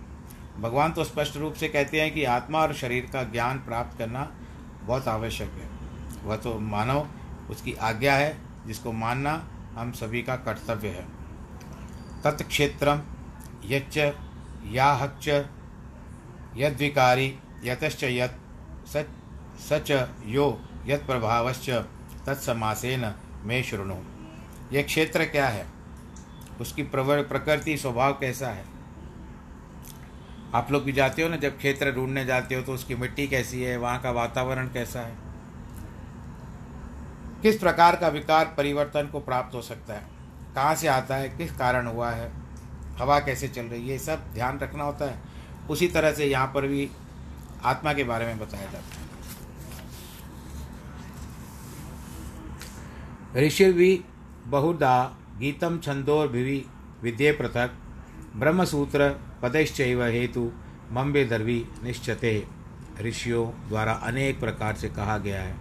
भगवान 0.60 0.92
तो 0.92 1.04
स्पष्ट 1.04 1.38
रूप 1.38 1.54
से 1.54 1.68
कहते 1.68 2.02
हैं 2.02 2.14
कि 2.14 2.24
आत्मा 2.24 2.60
और 2.60 2.74
शरीर 2.74 3.10
का 3.14 3.24
ज्ञान 3.24 3.58
प्राप्त 3.58 3.98
करना 3.98 4.32
बहुत 4.84 5.08
आवश्यक 5.08 5.50
है। 5.50 5.70
वह 6.24 6.36
तो 6.36 6.60
मानव, 6.60 7.08
उसकी 7.50 7.74
आज्ञा 7.74 8.16
है, 8.16 8.38
जिसको 8.68 8.92
मानना 8.92 9.50
हम 9.76 9.92
सभी 9.92 10.22
का 10.22 10.36
कर्तव्य 10.36 10.88
है। 10.88 11.06
तत्क्षेत्रम 12.24 13.02
यच्च 13.66 13.98
या 14.68 14.94
हच्च 14.94 15.46
यद्विकारी 16.58 17.40
यतश्च 17.64 18.04
यत् 18.04 18.88
सच 18.88 19.06
सच 19.70 20.10
यो 20.26 20.62
यत 20.86 21.04
प्रभावश्च 21.06 21.70
तत्समासेन 22.26 23.14
में 23.44 23.64
शुणु। 23.64 23.96
यह 24.72 24.84
क्षेत्र 24.84 25.26
क्या 25.26 25.48
है? 25.48 25.79
उसकी 26.62 26.84
प्रवर 26.84 27.24
प्रकृति, 27.24 27.78
स्वभाव 27.78 28.14
कैसा 28.14 28.48
है? 28.48 28.66
आप 30.54 30.72
लोग 30.72 30.84
भी 30.84 30.92
जाते 30.92 31.22
हो 31.22 31.30
ना, 31.30 31.36
जब 31.36 31.58
क्षेत्र 31.58 31.92
ढूँढने 31.92 32.26
जाते 32.26 32.56
हो 32.56 32.62
तो 32.62 32.74
उसकी 32.74 32.96
मिट्टी 32.96 33.28
कैसी 33.28 33.62
है, 33.62 33.78
वहाँ 33.78 34.02
का 34.02 34.12
वातावरण 34.12 34.68
कैसा 34.68 35.00
है? 35.00 35.16
किस 37.42 37.60
प्रकार 37.60 37.96
का 37.96 38.08
विकार 38.08 38.54
परिवर्तन 38.58 39.08
को 39.08 39.20
प्राप्त 39.20 39.56
हो 39.56 39.62
सकता 39.62 39.94
है? 39.94 40.04
कहाँ 40.56 40.76
से 40.76 40.88
आता 40.88 41.16
है? 41.16 41.30
किस 41.30 41.52
कारण 41.52 41.88
हुआ 41.88 42.12
है? 42.12 42.32
हवा 42.98 43.20
कैसे 43.20 43.48
चल 43.48 43.62
रही 43.62 43.82
है? 43.82 43.88
ये 43.88 44.00
सब 44.00 44.34
ध्यान 44.34 44.60
रखना 44.60 44.84
होता 44.84 45.06
है। 45.06 45.20
उसी 45.70 45.88
तरह 45.88 46.12
से 46.12 46.26
यहाँ 46.26 46.48
पर 46.48 46.68
भी 46.68 46.90
आत्मा 47.64 47.94
के 47.94 48.04
बारे 48.04 48.26
में 48.26 48.40
बताया 48.40 48.72
जाता 48.72 48.78
है। 48.78 49.00
ऋषि 53.48 53.74
भी 53.74 54.04
बहुधा 54.46 55.19
गीतम 55.40 55.80
छंदोर 55.80 56.28
भिवि 56.28 56.66
विद्ये 57.04 57.32
पृथक। 57.32 57.72
ब्रह्मसूत्र 58.36 59.20
पदैश्चैव 59.42 60.04
हेतु 60.04 60.52
मम्बे 60.92 61.26
दर्वी 61.26 61.66
निश्चते। 61.84 62.48
ऋषियों 63.02 63.70
द्वारा 63.70 63.94
अनेक 63.94 64.40
प्रकार 64.40 64.76
से 64.76 64.90
कहा 64.90 65.18
गया 65.18 65.42
है। 65.42 65.56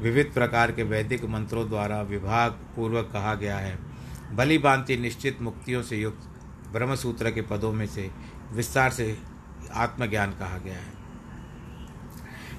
विविध 0.00 0.32
प्रकार 0.34 0.72
के 0.72 0.82
वैदिक 0.82 1.24
मंत्रों 1.24 1.68
द्वारा 1.68 2.02
विभाग 2.02 2.50
पूर्वक 2.52 3.10
कहा 3.12 3.34
गया 3.34 3.58
है। 3.58 3.78
भली 4.34 4.58
भांति 4.58 4.96
निश्चित 4.96 5.42
मुक्तियों 5.42 5.82
से 5.82 5.96
युक्त 5.96 6.28
ब्रह्मसूत्र 6.72 7.30
के 7.30 7.42
पदों 7.42 7.72
में 7.72 7.86
से 7.86 8.10
विस्तार 8.52 8.90
से 8.90 9.18
आत्मज्ञान 9.74 10.30
कहा 10.30 10.58
गया 10.58 10.78
है। 10.78 10.98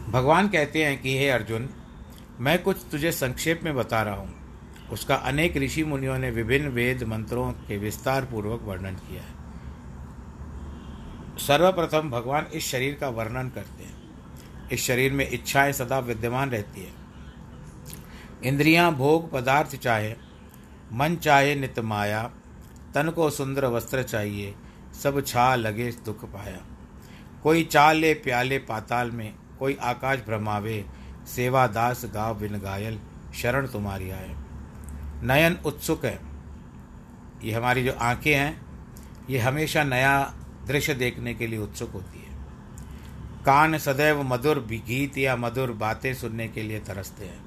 भगवान 0.10 0.48
कहते 0.48 0.86
हैं 0.86 1.02
कि, 1.02 1.18
हे 1.18 1.30
अर्जुन, 1.30 1.70
मैं 2.40 2.64
कुछ 2.64 2.78
तुझे 2.92 3.12
संक्षेप 3.12 3.62
में 3.64 3.76
बता 3.76 4.02
रहा 4.02 4.16
हूँ। 4.16 4.39
उसका 4.92 5.16
अनेक 5.16 5.58
ऋषि 5.58 5.84
मुनियों 5.84 6.18
ने 6.18 6.32
विभिन्न 6.32 6.68
वेद 6.68 7.04
मंत्रों 7.04 7.52
के 7.52 7.78
विस्तार 7.78 8.26
पूर्वक 8.26 8.62
वर्णन 8.64 8.94
किया 8.94 9.22
है। 9.22 9.40
सर्वप्रथम 11.38 12.10
भगवान 12.10 12.46
इस 12.54 12.68
शरीर 12.68 12.98
का 13.02 13.10
वर्णन 13.10 13.50
करते 13.50 13.84
हैं। 13.84 14.00
इस 14.70 14.84
शरीर 14.84 15.14
में 15.14 15.30
इच्छाएँ 15.30 15.72
सदा 15.72 16.00
विद्यमान 16.00 16.50
रहती 16.50 16.82
है। 16.82 16.94
इंद्रियाँ 18.44 18.96
भोग 18.96 19.32
पदार्थ 19.32 19.76
चाहे, 19.76 20.16
मन 20.94 21.16
चाहे 21.16 21.56
नित 21.56 21.80
माया, 21.80 22.32
तन 22.94 23.10
को 23.10 23.30
सुंदर 23.30 23.66
वस्त्र 23.66 24.04
चाहिए, 24.04 24.56
सब 25.04 25.26
छा 25.26 25.56
लगे 25.56 25.92
दुख 25.92 26.26
पाया। 26.26 26.62
कोई 27.44 27.64
चाले 27.64 28.14
प्याले 28.14 28.58
पाताल 28.58 29.12
में, 29.12 29.34
कोई 29.60 29.78
आकाश 29.82 30.20
भ्रमावे 30.20 30.86
सेवा 31.28 31.68
दास 31.68 32.06
गाव 32.06 32.40
बिन 32.40 32.58
गायल, 32.58 33.00
शरण 33.36 33.68
तुम्हारी 33.68 34.12
आए। 34.12 34.36
नयन 35.24 35.58
उत्सुक 35.66 36.06
है। 36.06 36.20
ये 37.44 37.54
हमारी 37.54 37.84
जो 37.84 37.94
आँखें 37.94 38.36
हैं, 38.36 38.62
ये 39.30 39.40
हमेशा 39.40 39.84
नया 39.84 40.34
दृश्य 40.68 40.94
देखने 40.94 41.34
के 41.34 41.48
लिए 41.48 41.60
उत्सुक 41.60 41.92
होती 41.92 42.20
है। 42.20 42.30
कान 43.46 43.78
सदैव 43.78 44.24
मधुर 44.24 44.60
गीत 44.60 45.18
या 45.18 45.36
मधुर 45.36 45.72
बातें 45.72 46.14
सुनने 46.14 46.48
के 46.48 46.64
लिए 46.64 46.80
तरसते 46.80 47.26
हैं। 47.26 47.46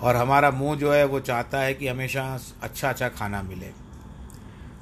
और 0.00 0.16
हमारा 0.16 0.50
मुँह 0.50 0.78
जो 0.78 0.92
है, 0.92 1.04
वो 1.04 1.20
चाहता 1.20 1.58
है 1.58 1.74
कि 1.74 1.88
हमेशा 1.88 2.40
अच्छा 2.62 2.88
अच्छा 2.88 3.08
खाना 3.08 3.42
मिले। 3.42 3.84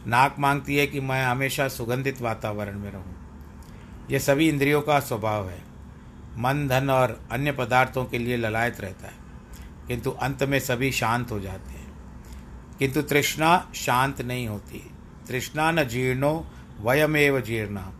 नाक 0.06 0.36
मांगती 0.38 0.76
है 0.76 0.86
कि 0.86 1.00
मैं 1.00 1.26
हमेशा 1.26 1.68
सुगंधित 1.68 2.22
वातावरण 2.22 2.78
में 2.78 2.90
रहूँ। 2.90 3.16
ये 4.10 4.18
सभी 4.18 4.48
इंद्रियों 4.48 4.82
का 4.82 5.00
स्वभाव 5.00 5.50
है। 5.50 5.62
मन, 6.38 6.68
धन 6.68 6.90
और 6.90 7.22
अन्य 7.32 7.52
पदार्थों 7.52 8.04
के 8.04 8.18
लिए 8.18 8.36
ललायत 8.36 8.80
रहता 8.80 9.06
है। 9.06 9.21
किंतु 9.92 10.10
अंत 10.10 10.42
में 10.42 10.60
सभी 10.60 10.92
शांत 10.92 11.30
हो 11.30 11.40
जाते 11.40 11.70
हैं। 11.70 11.92
किंतु 12.78 13.02
तृष्णा 13.02 13.72
शांत 13.74 14.20
नहीं 14.20 14.48
होती। 14.48 14.90
तृष्णा 15.28 15.70
न 15.70 15.84
जीर्णो, 15.84 16.46
वयमेव 16.80 17.40
जीर्णा। 17.40 17.92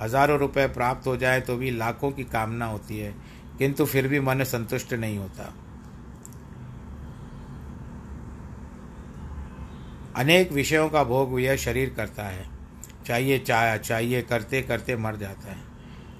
हज़ारों 0.00 0.38
रुपए 0.38 0.66
प्राप्त 0.66 1.06
हो 1.06 1.16
जाए 1.16 1.40
तो 1.40 1.56
भी 1.56 1.70
लाखों 1.70 2.10
की 2.10 2.24
कामना 2.24 2.66
होती 2.66 2.98
है, 2.98 3.14
किंतु 3.58 3.84
फिर 3.84 4.08
भी 4.08 4.20
मन 4.20 4.44
संतुष्ट 4.44 4.92
नहीं 4.92 5.18
होता। 5.18 5.54
अनेक 10.16 10.52
विषयों 10.52 10.88
का 10.88 11.04
भोग 11.04 11.40
यह 11.40 11.56
शरीर 11.56 11.90
करता 11.90 12.22
है। 12.22 12.46
चाहिए 13.06 13.38
चाय, 13.38 13.78
चाहिए 13.78 14.22
करते 14.22 14.62
करते 14.62 14.96
मर 14.96 15.16
जाता 15.16 15.50
है। 15.50 15.60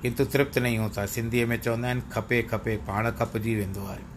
किंतु 0.02 0.25
तृप्त 0.25 0.58
नहीं 0.58 0.78
होता। 0.78 1.06
सिंधी 1.06 1.44
में 1.44 1.60
चवंदा 1.60 1.88
आहिनि 1.88 2.02
खपे 2.12 2.42
खपे, 2.42 2.76
पाण 2.76 3.10
खपजी 3.10 3.54
वेंदो 3.56 3.87
आहे 3.87 4.09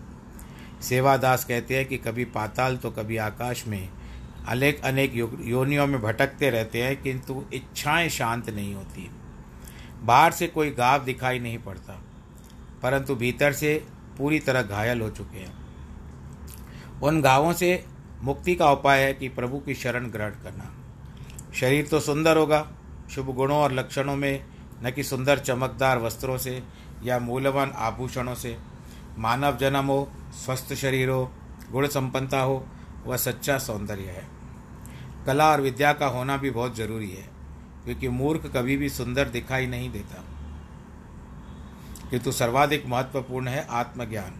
सेवादास 0.84 1.44
कहते 1.46 1.78
हैं 1.78 1.86
कि 1.86 1.98
कभी 1.98 2.26
पाताल 2.28 2.78
तो 2.78 2.92
कभी 2.92 3.18
आकाश 3.20 3.66
में। 3.68 3.90
अनेक 4.48 4.84
अनेक 4.84 5.16
योनियों 5.16 5.88
में 5.88 6.02
भटकते 6.02 6.50
रहते 6.50 6.84
हैं, 6.84 7.02
किंतु 7.02 7.44
इच्छाएँ 7.54 8.10
शांत 8.10 8.50
नहीं 8.50 8.74
होती। 8.76 9.10
बाहर 10.04 10.32
से 10.32 10.48
कोई 10.48 10.72
गाव 10.72 11.04
दिखाई 11.04 11.40
नहीं 11.40 11.58
पड़ता, 11.58 11.94
परंतु 12.84 13.16
भीतर 13.16 13.54
से 13.54 13.76
पूरी 14.18 14.40
तरह 14.40 14.62
घायल 14.62 15.02
हो 15.02 15.10
चुके 15.10 15.40
हैं। 15.40 15.62
उन 17.02 17.22
गावों 17.22 17.54
से 17.54 17.84
मुक्ति 18.22 18.56
का 18.56 18.72
उपाय 18.72 19.04
है 19.04 19.14
कि 19.14 19.30
प्रभु 19.30 19.58
की 19.60 19.76
शरण 19.76 20.10
ग्रहण 20.10 20.32
करना। 20.44 20.72
शरीर 21.54 21.88
तो 21.88 22.00
सुंदर 22.00 22.38
होगा, 22.38 22.68
शुभ 23.12 23.34
गुणों 23.36 23.58
और 23.58 23.72
लक्षणों 23.72 24.16
में, 24.16 24.46
न 24.84 24.92
कि 24.92 25.04
सुंदर 25.04 25.40
चमकदार 25.40 26.00
वस्त्रों 26.00 26.38
से 26.38 26.62
या 27.04 27.20
मूल्यवान 27.20 27.72
आभूषणों 27.78 28.36
से। 28.36 28.56
मानव 29.18 29.58
जन्म 29.58 29.86
हो 29.86 30.08
स्वस्थ 30.34 30.74
शरीर 30.74 31.10
हो, 31.10 31.32
गुण 31.72 31.88
संपन्नता 31.88 32.40
हो, 32.40 32.68
वह 33.06 33.18
सच्चा 33.18 33.58
सौंदर्य 33.58 34.04
है। 34.04 34.28
कला 35.26 35.52
और 35.52 35.62
विद्या 35.62 35.94
का 35.94 36.06
होना 36.06 36.38
भी 36.38 36.50
बहुत 36.50 36.76
ज़रूरी 36.76 37.12
है, 37.12 37.30
क्योंकि 37.86 38.08
मूर्ख 38.08 38.52
कभी 38.56 38.78
भी 38.78 38.90
सुंदर 38.90 39.30
दिखाई 39.30 39.66
नहीं 39.68 39.92
देता। 39.92 40.24
किंतु 42.10 42.32
सर्वाधिक 42.32 42.86
महत्वपूर्ण 42.88 43.48
है 43.48 43.68
आत्मज्ञान। 43.70 44.40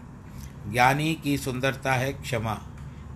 ज्ञानी 0.72 1.14
की 1.14 1.38
सुंदरता 1.38 1.92
है 1.92 2.12
क्षमा। 2.12 2.54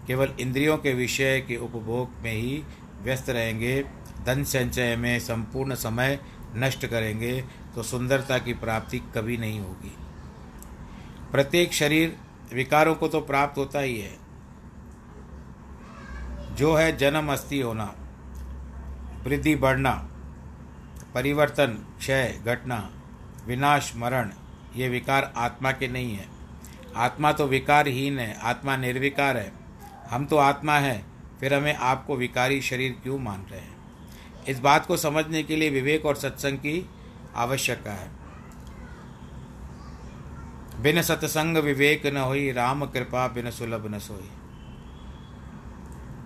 केवल 0.06 0.32
इंद्रियों 0.40 0.78
के 0.78 0.94
विषय 0.94 1.40
के 1.40 1.56
उपभोग 1.56 2.10
में 2.22 2.32
ही 2.32 2.64
व्यस्त 3.02 3.30
रहेंगे, 3.30 3.84
धन 4.26 4.44
संचय 4.44 4.96
में 4.96 5.20
संपूर्ण 5.20 5.74
समय 5.74 6.18
नष्ट 6.54 6.86
करेंगे 6.86 7.44
तो 7.74 7.82
सुंदरता 7.82 8.38
की 8.38 8.54
प्राप्ति 8.54 8.98
कभी 8.98 9.36
नहीं 9.36 9.60
होगी। 9.60 9.96
प्रत्येक 11.32 11.72
शरीर 11.72 12.16
विकारों 12.52 12.94
को 12.94 13.08
तो 13.08 13.20
प्राप्त 13.20 13.58
होता 13.58 13.80
ही 13.80 14.00
है। 14.00 14.18
जो 16.54 16.74
है 16.74 16.96
जन्म 16.96 17.32
अस्थि 17.32 17.60
होना, 17.60 17.94
वृद्धि 19.24 19.56
बढ़ना, 19.56 20.08
परिवर्तन, 21.14 21.86
क्षय, 21.98 22.40
घटना, 22.46 22.90
विनाश, 23.46 23.92
मरण, 23.96 24.30
ये 24.76 24.88
विकार 24.88 25.32
आत्मा 25.36 25.72
के 25.72 25.88
नहीं 25.88 26.14
है। 26.14 26.28
आत्मा 26.96 27.32
तो 27.32 27.46
विकारहीन 27.46 28.18
है, 28.18 28.40
आत्मा 28.40 28.76
निर्विकार 28.76 29.36
है। 29.36 29.52
हम 30.10 30.26
तो 30.26 30.36
आत्मा 30.36 30.72
है, 30.72 31.04
फिर 31.40 31.54
हमें 31.54 31.74
आपको 31.74 32.16
विकारी 32.16 32.62
शरीर 32.62 32.96
क्यों 33.02 33.18
मान 33.18 33.46
रहे 33.50 33.60
हैं? 33.60 33.76
इस 34.48 34.58
बात 34.58 34.86
को 34.86 34.96
समझने 34.96 35.42
के 35.42 35.56
लिए 35.56 35.70
विवेक 35.70 36.06
और 36.06 36.16
सत्संग 36.16 36.58
की 36.58 36.90
आवश्यकता 37.34 37.92
है। 37.92 38.17
बिन 40.80 41.00
सत्संग 41.02 41.56
विवेक 41.56 42.06
न 42.06 42.16
हुई, 42.16 42.50
राम 42.52 42.84
कृपा 42.86 43.26
बिन 43.28 43.50
सुलभ 43.50 43.86
न 43.94 43.98
सोई। 43.98 44.28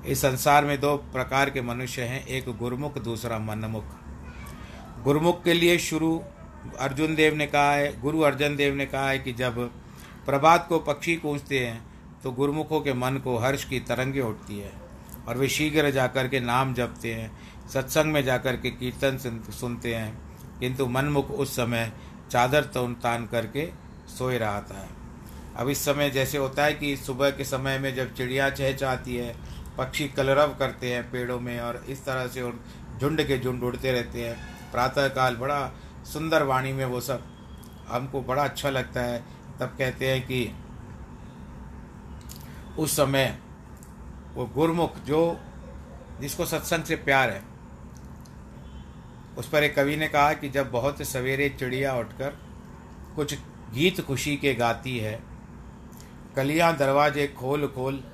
इस 0.06 0.20
संसार 0.20 0.64
में 0.64 0.80
दो 0.80 0.96
प्रकार 1.12 1.50
के 1.50 1.60
मनुष्य 1.62 2.02
हैं, 2.02 2.26
एक 2.26 2.48
गुरुमुख, 2.58 2.98
दूसरा 2.98 3.38
मनमुख। 3.38 3.84
गुरुमुख 5.04 5.42
के 5.44 5.54
लिए 5.54 5.78
शुरू 5.78 6.22
अर्जुन 6.78 7.14
देव 7.14 7.34
ने 7.34 7.46
कहा 7.46 7.72
है, 7.72 8.00
गुरु 8.00 8.20
अर्जन 8.20 8.56
देव 8.56 8.74
ने 8.74 8.86
कहा 8.86 9.08
है 9.08 9.18
कि 9.18 9.32
जब 9.32 9.58
प्रभात 10.26 10.66
को 10.68 10.78
पक्षी 10.78 11.16
कूंजते 11.16 11.58
हैं 11.58 11.80
तो 12.22 12.30
गुरुमुखों 12.32 12.80
के 12.80 12.92
मन 12.92 13.16
को 13.16 13.36
हर्ष 13.38 13.64
की 13.64 13.80
तरंगे 13.80 14.20
उठती 14.20 14.58
है, 14.58 14.72
और 15.28 15.38
वे 15.38 15.48
शीघ्र 15.48 15.90
जाकर 15.90 16.28
के 16.28 16.40
नाम 16.40 16.74
जपते 16.74 17.14
हैं, 17.14 17.30
सत्संग 17.68 18.12
में 18.12 18.22
जाकर 18.24 18.56
के 18.56 18.70
कीर्तन 18.70 19.18
सुनते 19.52 19.94
हैं। 19.94 20.58
किंतु 20.60 20.86
मनमुख 20.86 21.30
उस 21.30 21.56
समय 21.56 21.92
चादर 22.30 22.64
तन 22.64 22.94
तान 23.02 23.26
करके 23.26 23.66
सोए 24.08 24.38
रहा 24.38 24.60
था 24.60 24.88
अब 25.56 25.68
इस 25.68 25.84
समय 25.84 26.10
जैसे 26.10 26.38
होता 26.38 26.64
है 26.64 26.74
कि 26.74 26.96
सुबह 26.96 27.30
के 27.30 27.44
समय 27.44 27.78
में 27.78 27.94
जब 27.94 28.14
चिड़िया 28.14 28.48
चहचहाती 28.50 29.16
है, 29.16 29.34
पक्षी 29.78 30.08
कलरव 30.08 30.54
करते 30.54 30.92
हैं 30.94 31.10
पेड़ों 31.10 31.40
में 31.40 31.60
और 31.60 31.84
इस 31.88 32.04
तरह 32.04 32.26
से 32.26 32.52
झुंड 33.00 33.22
के 33.26 33.38
झुंड 33.38 33.62
उड़ते 33.62 33.92
रहते 33.92 34.28
हैं। 34.28 34.36
प्रातःकाल 34.72 35.36
बड़ा 35.36 35.72
सुंदर 36.12 36.42
वाणी 36.42 36.72
में 36.72 36.84
वो 36.84 37.00
सब 37.00 37.22
हमको 37.88 38.20
बड़ा 38.22 38.44
अच्छा 38.44 38.70
लगता 38.70 39.00
है। 39.00 39.24
तब 39.60 39.74
कहते 39.78 40.10
हैं 40.10 40.22
कि 40.26 40.54
उस 42.78 42.96
समय 42.96 43.38
वो 44.34 44.46
गुरमुख 44.46 44.96
जो 45.04 45.38
जिसको 46.20 46.46
सत्संग 46.46 46.84
से 46.84 46.96
प्यार 46.96 47.30
है, 47.30 47.42
उस 49.38 49.48
पर 49.48 49.62
एक 49.62 49.74
कवि 49.76 49.96
ने 49.96 50.08
कहा 50.08 50.32
कि 50.32 50.48
जब 50.48 50.70
बहुत 50.70 51.02
सवेरे 51.02 51.48
चिड़िया 51.48 51.94
उठकर 51.94 52.36
कुछ 53.16 53.34
गीत 53.74 54.00
खुशी 54.00 54.36
के 54.36 54.54
गाती 54.54 54.98
है। 54.98 55.22
कलियाँ 56.36 56.76
दरवाजे 56.76 57.26
खोल 57.26 57.66
खोल 57.66 58.04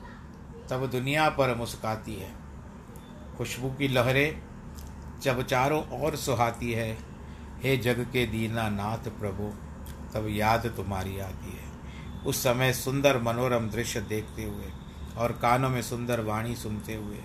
तब 0.70 0.86
दुनिया 0.86 1.28
पर 1.28 1.54
मुस्काती 1.54 2.14
है। 2.14 2.32
खुशबू 3.38 3.68
की 3.68 3.88
लहरें 3.88 4.42
जब 5.22 5.42
चारों 5.42 6.02
ओर 6.02 6.16
सुहाती 6.16 6.72
है। 6.72 6.98
हे 7.62 7.76
जग 7.76 8.06
के 8.12 8.26
दीना 8.26 8.68
नाथ 8.68 9.08
प्रभु, 9.08 9.52
तब 10.14 10.28
याद 10.28 10.66
तुम्हारी 10.66 11.18
आती 11.18 11.50
है। 11.50 11.68
उस 12.26 12.42
समय 12.42 12.72
सुंदर 12.72 13.22
मनोरम 13.22 13.70
दृश्य 13.70 14.00
देखते 14.00 14.44
हुए 14.44 14.72
और 15.16 15.32
कानों 15.32 15.70
में 15.70 15.82
सुंदर 15.82 16.20
वाणी 16.20 16.56
सुनते 16.56 16.94
हुए 16.94 17.18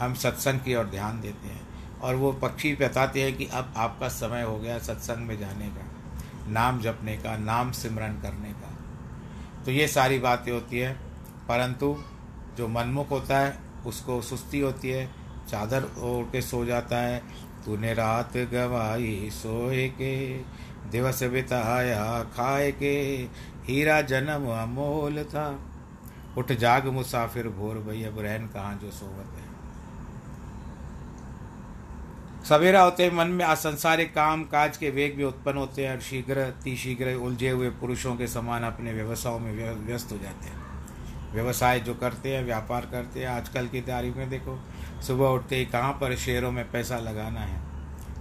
हम 0.00 0.14
सत्संग 0.14 0.60
की 0.60 0.74
ओर 0.74 0.84
ध्यान 0.84 1.20
देते 1.20 1.48
हैं। 1.48 1.72
और 2.00 2.14
वो 2.14 2.32
पक्षी 2.32 2.74
बताते 2.74 3.22
हैं 3.22 3.36
कि 3.36 3.46
अब 3.46 3.74
आपका 3.76 4.08
समय 4.08 4.42
हो 4.42 4.58
गया 4.58 4.78
सत्संग 4.78 5.16
में 5.16 5.38
जाने 5.38 5.66
का। 5.66 5.91
नाम 6.48 6.80
जपने 6.80 7.16
का, 7.16 7.36
नाम 7.36 7.70
सिमरन 7.70 8.12
करने 8.12 8.52
का। 8.52 8.78
तो 9.64 9.70
ये 9.70 9.88
सारी 9.88 10.18
बातें 10.18 10.52
होती 10.52 10.78
है, 10.78 10.92
परंतु 11.48 11.96
जो 12.56 12.68
मनमुख 12.68 13.10
होता 13.10 13.38
है, 13.38 13.58
उसको 13.86 14.22
सुस्ती 14.22 14.60
होती 14.60 14.90
है, 14.90 15.10
चादर 15.50 15.82
ओढ़ 15.98 16.24
के 16.24 16.42
सो 16.42 16.64
जाता 16.64 16.96
है, 16.96 17.22
तूने 17.64 17.94
रात 17.94 18.36
गवाई 18.36 19.30
सोए 19.32 19.88
के, 19.88 20.38
दिवस 20.90 21.22
बिताया 21.22 22.22
खाए 22.22 22.72
के, 22.72 23.28
हीरा 23.64 24.00
जन्म 24.00 24.62
अमोल 24.62 25.24
था। 25.24 25.60
उठ 26.38 26.52
जाग 26.52 26.86
मुसाफिर 26.86 27.48
भोर 27.48 27.74
भई, 27.74 28.02
अब 28.02 28.18
रहन 28.18 28.46
कहाँ 28.46 28.78
जो 28.82 28.90
सोवत 28.90 29.38
है। 29.38 29.41
सवेरा 32.48 32.82
होते 32.82 33.10
मन 33.10 33.26
में 33.26 33.44
असंसारिक 33.44 34.14
काम 34.14 34.42
काज 34.44 34.76
के 34.76 34.90
वेग 34.90 35.16
भी 35.16 35.24
उत्पन्न 35.24 35.58
होते 35.58 35.86
हैं 35.86 35.94
और 35.94 36.00
शीघ्र 36.00 36.44
ती 36.64 36.76
शीघ्र 36.76 37.14
उलझे 37.14 37.50
हुए 37.50 37.68
पुरुषों 37.70 38.14
के 38.16 38.26
समान 38.26 38.62
अपने 38.62 38.92
व्यवसायों 38.92 39.38
में 39.38 39.52
व्यस्त 39.86 40.12
हो 40.12 40.18
जाते 40.18 40.48
हैं। 40.48 40.60
व्यवसाय 41.34 41.80
जो 41.80 41.94
करते 41.94 42.34
हैं, 42.36 42.44
व्यापार 42.44 42.86
करते 42.86 43.20
हैं, 43.20 43.26
आजकल 43.26 43.68
की 43.68 43.80
तारीख 43.80 44.16
में 44.16 44.28
देखो, 44.30 44.58
सुबह 45.02 45.26
उठते 45.26 45.56
ही 45.56 45.66
कहाँ 45.66 45.92
पर 45.92 46.16
शेयरों 46.16 46.50
में 46.52 46.70
पैसा 46.70 46.98
लगाना 46.98 47.40
है? 47.40 47.60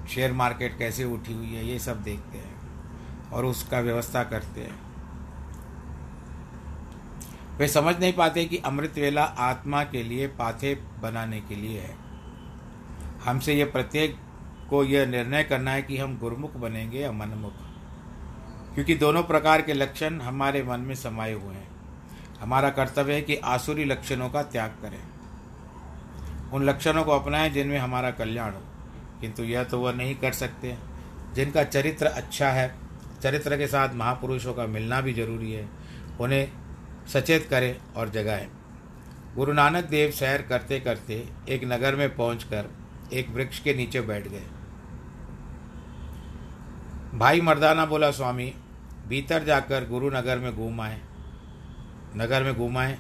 शेयर 0.08 0.32
मार्केट 0.32 0.78
कैसे 0.78 1.04
उठी 1.04 1.34
हुई 1.34 1.54
है, 1.56 1.66
ये 1.68 1.80
सब 1.80 2.04
देखते 2.04 2.38
हैं 2.38 3.32
और 3.32 3.46
उसका 3.46 3.80
व्यवस्था 3.80 4.24
करते 4.24 4.62
हैं। 4.62 4.80
वे 7.58 7.68
समझ 7.68 7.96
नहीं 8.00 8.14
पाते 8.14 8.46
कि 8.46 8.58
अमृत 8.58 8.94
वेला 8.98 9.24
आत्मा 9.24 9.84
के 9.84 10.04
लिए 10.04 10.28
पाथे 10.28 10.76
बनाने 11.02 11.42
के 11.42 11.56
लिए 11.56 11.80
है। 11.80 12.01
हमसे 13.26 13.54
ये 13.54 13.66
प्रत्येक 13.66 14.18
को 14.70 14.84
यह 14.84 15.06
निर्णय 15.06 15.44
करना 15.44 15.72
है 15.72 15.82
कि 15.82 15.98
हम 15.98 16.18
गुरुमुख 16.18 16.54
बनेंगे 16.54 17.00
या 17.00 17.12
मनमुख। 17.12 17.54
क्योंकि 18.74 18.96
दोनों 18.96 19.24
प्रकार 19.24 19.62
के 19.62 19.74
लक्षण 19.74 20.22
हमारे 20.22 20.64
मन 20.64 20.80
में 20.80 20.96
समाये 20.96 21.34
हुए 21.34 21.54
हैं। 21.56 21.68
हमारा 22.42 22.70
कर्तव्य 22.70 23.14
है 23.14 23.22
कि 23.22 23.36
आसुरी 23.36 23.86
लक्षणों 23.86 24.30
का 24.30 24.44
त्याग 24.44 24.70
करें। 24.70 25.04
उन 26.54 26.64
लक्षणों 26.64 27.04
को 27.04 27.12
अपनाएँ 27.12 27.50
जिनमें 27.50 27.78
हमारा 27.78 28.12
कल्याण 28.12 28.52
हो। 28.52 28.62
किंतु 29.22 29.44
यह 29.44 29.64
तो 29.64 29.80
वह 29.80 29.94
नहीं 29.94 30.16
कर 30.16 30.32
सकते। 30.32 30.78
जिनका 31.34 31.64
चरित्र 31.64 32.06
अच्छा 32.06 32.50
है, 32.50 32.76
चरित्र 33.24 33.58
के 33.58 33.68
साथ 33.68 33.94
महापुरुषों 33.94 34.54
का 34.54 34.66
मिलना 34.66 35.02
भी 35.02 35.14
ज़रूरी 35.14 35.52
है, 35.52 35.70
उन्हें 36.20 36.52
सचेत 37.08 37.48
करें 37.50 37.82
और 37.96 38.10
जगाएँ। 38.10 38.48
गुरु 39.36 39.54
नानक 39.54 39.86
देव 39.86 40.12
सैर 40.12 40.42
करते 40.42 40.80
करते 40.80 41.30
एक 41.50 41.64
नगर 41.64 41.96
में 41.96 42.16
पहुंचकर 42.16 42.81
एक 43.14 43.30
वृक्ष 43.30 43.60
के 43.60 43.74
नीचे 43.74 44.02
बैठ 44.02 44.28
गए। 44.28 44.44
भाई 47.18 47.42
मर्दाना 47.42 47.86
बोला, 47.86 48.12
स्वामी, 48.12 48.54
भीतर 49.08 49.44
जाकर 49.44 49.88
गुरु 49.88 50.10
नगर 50.10 50.38
में 50.38 50.56
घूम 50.56 50.82
आए। 50.82 51.00
नगर 52.16 52.44
में 52.44 52.54
घूम 52.56 52.78
आए। 52.78 52.98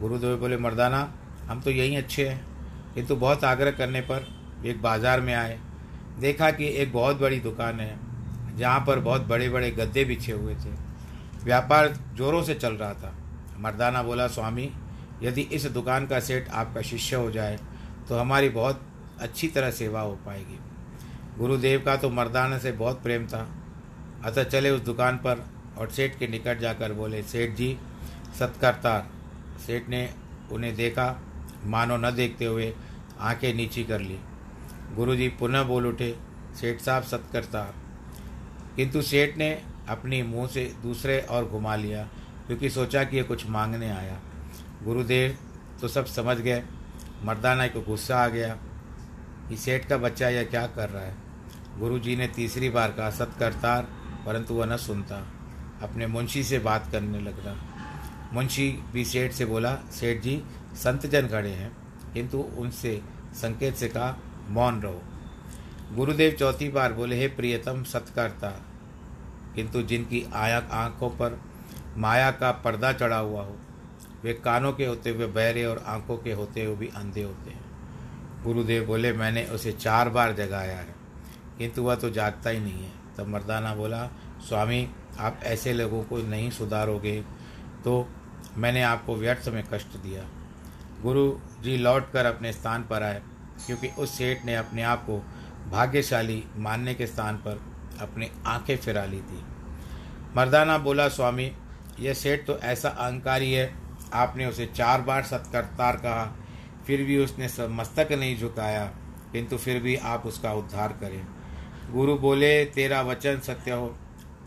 गुरुदेव 0.00 0.36
बोले, 0.36 0.56
मर्दाना, 0.56 1.12
हम 1.48 1.60
तो 1.60 1.70
यहीं 1.70 1.96
अच्छे 1.98 2.28
हैं। 2.28 2.44
किंतु 2.94 3.08
तो 3.08 3.16
बहुत 3.16 3.44
आग्रह 3.44 3.70
करने 3.70 4.00
पर 4.00 4.26
एक 4.66 4.82
बाज़ार 4.82 5.20
में 5.20 5.34
आए। 5.34 5.58
देखा 6.20 6.50
कि 6.50 6.68
एक 6.76 6.92
बहुत 6.92 7.20
बड़ी 7.20 7.40
दुकान 7.40 7.80
है, 7.80 7.98
जहाँ 8.56 8.80
पर 8.80 9.00
बहुत 9.00 9.22
बड़े 9.22 9.48
बड़े 9.48 9.70
गद्दे 9.70 10.04
बिछे 10.04 10.32
हुए 10.32 10.54
थे। 10.54 10.70
व्यापार 11.44 11.88
जोरों 12.14 12.42
से 12.42 12.54
चल 12.54 12.74
रहा 12.74 12.92
था। 12.94 13.14
मर्दाना 13.58 14.02
बोला, 14.02 14.26
स्वामी, 14.26 14.70
यदि 15.22 15.40
इस 15.42 15.66
दुकान 15.66 16.06
का 16.06 16.20
सेठ 16.20 16.48
आपका 16.50 16.82
शिष्य 16.82 17.16
हो 17.16 17.30
जाए 17.30 17.58
तो 18.08 18.18
हमारी 18.18 18.48
बहुत 18.48 18.85
अच्छी 19.20 19.48
तरह 19.48 19.70
सेवा 19.70 20.00
हो 20.00 20.18
पाएगी। 20.26 20.58
गुरुदेव 21.38 21.82
का 21.84 21.96
तो 21.96 22.10
मर्दाना 22.10 22.58
से 22.58 22.72
बहुत 22.72 23.02
प्रेम 23.02 23.26
था। 23.26 23.48
अतः 24.24 24.44
चले 24.44 24.70
उस 24.70 24.80
दुकान 24.80 25.16
पर 25.16 25.46
और 25.78 25.90
सेठ 25.90 26.18
के 26.18 26.28
निकट 26.28 26.58
जाकर 26.58 26.92
बोले, 26.92 27.22
सेठ 27.22 27.50
जी, 27.50 27.78
सत्कर्तार। 28.38 29.06
सेठ 29.66 29.88
ने 29.88 30.14
उन्हें 30.52 30.76
देखा, 30.76 31.22
मानो 31.64 31.96
न 31.96 32.10
देखते 32.10 32.44
हुए 32.44 32.74
आँखें 33.20 33.54
नीची 33.54 33.84
कर 33.84 34.00
ली। 34.00 34.18
गुरुजी 34.94 35.28
पुनः 35.28 35.62
बोल 35.62 35.86
उठे, 35.86 36.18
सेठ 36.60 36.80
साहब, 36.80 37.02
सत्कर्तार। 37.02 37.74
किंतु 38.76 39.02
सेठ 39.02 39.36
ने 39.36 39.62
अपनी 39.88 40.22
मुँह 40.22 40.46
से 40.46 40.74
दूसरे 40.82 41.20
और 41.20 41.44
घुमा 41.44 41.76
लिया, 41.76 42.08
क्योंकि 42.46 42.70
सोचा 42.70 43.04
कि 43.04 43.16
ये 43.16 43.22
कुछ 43.22 43.46
मांगने 43.46 43.90
आया। 43.90 44.20
गुरुदेव 44.82 45.38
तो 45.80 45.88
सब 45.88 46.06
समझ 46.06 46.36
गए, 46.36 46.62
मर्दाना 47.24 47.66
को 47.68 47.80
गुस्सा 47.80 48.18
आ 48.18 48.28
गया। 48.28 48.58
कि 49.48 49.56
सेठ 49.56 49.86
का 49.86 49.96
बच्चा 49.96 50.28
यह 50.28 50.44
क्या 50.44 50.66
कर 50.66 50.88
रहा 50.88 51.02
है? 51.02 51.14
गुरु 51.78 51.98
जी 51.98 52.16
ने 52.16 52.28
तीसरी 52.28 52.70
बार 52.70 52.92
कहा, 52.92 53.10
सत्कर्तार, 53.10 53.82
परंतु 54.26 54.54
वह 54.54 54.66
न 54.66 54.76
सुनता। 54.76 55.26
अपने 55.82 56.06
मुंशी 56.06 56.44
से 56.44 56.58
बात 56.58 56.88
करने 56.92 57.20
लग 57.20 57.46
रहा 57.46 57.56
मुंशी 58.32 58.82
भी 58.92 59.04
सेठ 59.04 59.32
से 59.32 59.44
बोला, 59.44 59.74
सेठ 59.74 60.22
जी 60.22 60.42
संत 60.74 61.06
जन 61.06 61.28
खड़े 61.28 61.50
हैं। 61.50 61.76
किंतु 62.14 62.38
उनसे 62.38 63.02
संकेत 63.34 63.74
से 63.74 63.88
कहा, 63.88 64.16
मौन 64.48 64.82
रहो। 64.82 65.02
गुरुदेव 65.92 66.32
चौथी 66.32 66.68
बार 66.68 66.92
बोले, 66.92 67.20
हे 67.20 67.28
प्रियतम 67.28 67.82
सत्कर्ता 67.82 68.50
किंतु 69.54 69.82
जिनकी 69.82 70.30
आया, 70.34 70.68
आँखों 70.72 71.10
पर 71.10 71.40
माया 71.96 72.30
का 72.30 72.52
पर्दा 72.52 72.92
चढ़ा 72.92 73.18
हुआ 73.18 73.42
हो, 73.42 73.56
वे 74.22 74.32
कानों 74.32 74.72
के 74.72 74.86
होते 74.86 75.10
हुए 75.10 75.26
बहरे 75.26 75.64
और 75.64 75.84
आँखों 75.86 76.16
के 76.16 76.32
होते 76.32 76.64
हुए 76.64 76.76
भी 76.76 76.86
अंधे 76.86 77.22
होते 77.22 77.50
हैं। 77.50 77.65
गुरुदेव 78.46 78.86
बोले, 78.86 79.12
मैंने 79.12 79.44
उसे 79.44 79.72
चार 79.72 80.08
बार 80.08 80.32
जगाया 80.32 80.76
है। 80.76 80.94
किंतु 81.58 81.82
वह 81.82 81.94
तो 81.94 82.10
जागता 82.10 82.50
ही 82.50 82.60
नहीं 82.60 82.84
है। 82.84 82.92
तब 83.18 83.26
मर्दाना 83.28 83.74
बोला, 83.74 84.06
स्वामी, 84.48 84.88
आप 85.18 85.40
ऐसे 85.42 85.72
लोगों 85.72 86.02
को 86.04 86.16
नहीं 86.18 86.50
सुधारोगे 86.50 87.20
तो 87.84 88.08
मैंने 88.56 88.82
आपको 88.82 89.16
व्यर्थ 89.16 89.48
में 89.48 89.64
कष्ट 89.72 89.96
दिया। 89.96 90.22
गुरु 91.02 91.38
जी 91.62 91.76
लौट 91.76 92.10
कर 92.12 92.26
अपने 92.26 92.52
स्थान 92.52 92.82
पर 92.82 93.02
आए, 93.02 93.22
क्योंकि 93.66 93.88
उस 93.88 94.16
सेठ 94.18 94.44
ने 94.44 94.56
अपने 94.56 94.82
आप 94.82 95.02
को 95.02 95.18
भाग्यशाली 95.70 96.44
मानने 96.56 96.94
के 96.94 97.06
स्थान 97.06 97.36
पर 97.36 97.60
अपनी 98.00 98.30
आँखें 98.46 98.76
फिरा 98.76 99.04
ली 99.04 99.20
थी। 99.20 99.44
मर्दाना 100.36 100.78
बोला, 100.78 101.08
स्वामी, 101.08 101.52
यह 102.00 102.14
सेठ 102.14 102.46
तो 102.46 102.58
ऐसा 102.58 102.88
अहंकारी 102.88 103.52
है, 103.52 103.74
आपने 104.12 104.46
उसे 104.46 104.66
चार 104.66 105.00
बार 105.00 105.22
सत्कर्तार 105.22 105.96
कहा। 105.96 106.36
फिर 106.86 107.02
भी 107.02 107.18
उसने 107.18 107.48
सब 107.48 107.70
मस्तक 107.70 108.12
नहीं 108.12 108.36
झुकाया, 108.38 108.84
किंतु 109.32 109.56
फिर 109.56 109.80
भी 109.82 109.96
आप 109.96 110.26
उसका 110.26 110.52
उद्धार 110.52 110.92
करें। 110.92 111.26
गुरु 111.92 112.14
बोले, 112.14 112.64
तेरा 112.64 113.00
वचन 113.02 113.38
सत्य 113.38 113.70
हो। 113.70 113.86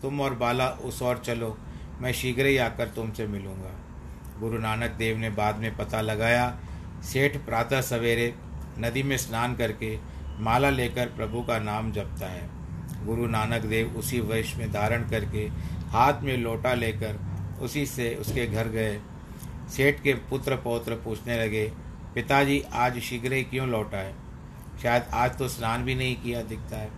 तुम 0.02 0.20
और 0.20 0.34
बाला 0.34 0.68
उस 0.68 1.02
और 1.02 1.18
चलो, 1.18 1.56
मैं 2.00 2.12
शीघ्र 2.12 2.46
ही 2.46 2.56
आकर 2.56 2.88
तुमसे 2.88 3.26
मिलूँगा। 3.26 3.74
गुरु 4.40 4.58
नानक 4.58 4.90
देव 4.90 5.16
ने 5.16 5.30
बाद 5.30 5.56
में 5.56 5.76
पता 5.76 6.00
लगाया, 6.00 6.58
सेठ 7.04 7.36
प्रातः 7.36 7.80
सवेरे 7.80 8.34
नदी 8.78 9.02
में 9.02 9.16
स्नान 9.16 9.56
करके 9.56 9.98
माला 10.38 10.70
लेकर 10.70 11.06
प्रभु 11.06 11.42
का 11.42 11.58
नाम 11.58 11.92
जपता 11.92 12.26
है। 12.26 12.48
गुरु 13.06 13.26
नानक 13.26 13.62
देव 13.62 13.94
उसी 13.96 14.20
वेश 14.20 14.54
में 14.56 14.70
धारण 14.72 15.08
करके 15.08 15.46
हाथ 15.90 16.22
में 16.22 16.36
लोटा 16.36 16.74
लेकर 16.74 17.18
उसी 17.62 17.84
से 17.86 18.14
उसके 18.14 18.46
घर 18.46 18.68
गए। 18.68 19.00
सेठ 19.68 20.00
के 20.02 20.14
पुत्र 20.30 20.56
पौत्र 20.56 20.94
पूछने 20.94 21.42
लगे 21.42 21.64
पिताजी, 22.14 22.62
आज 22.74 22.98
शीघ्र 23.00 23.32
ही 23.32 23.42
क्यों 23.42 23.68
लौटा 23.68 23.98
है 23.98 24.14
शायद 24.82 25.02
आज 25.14 25.36
तो 25.38 25.48
स्नान 25.48 25.84
भी 25.84 25.94
नहीं 25.94 26.16
किया 26.16 26.40
दिखता 26.42 26.76
है। 26.76 26.90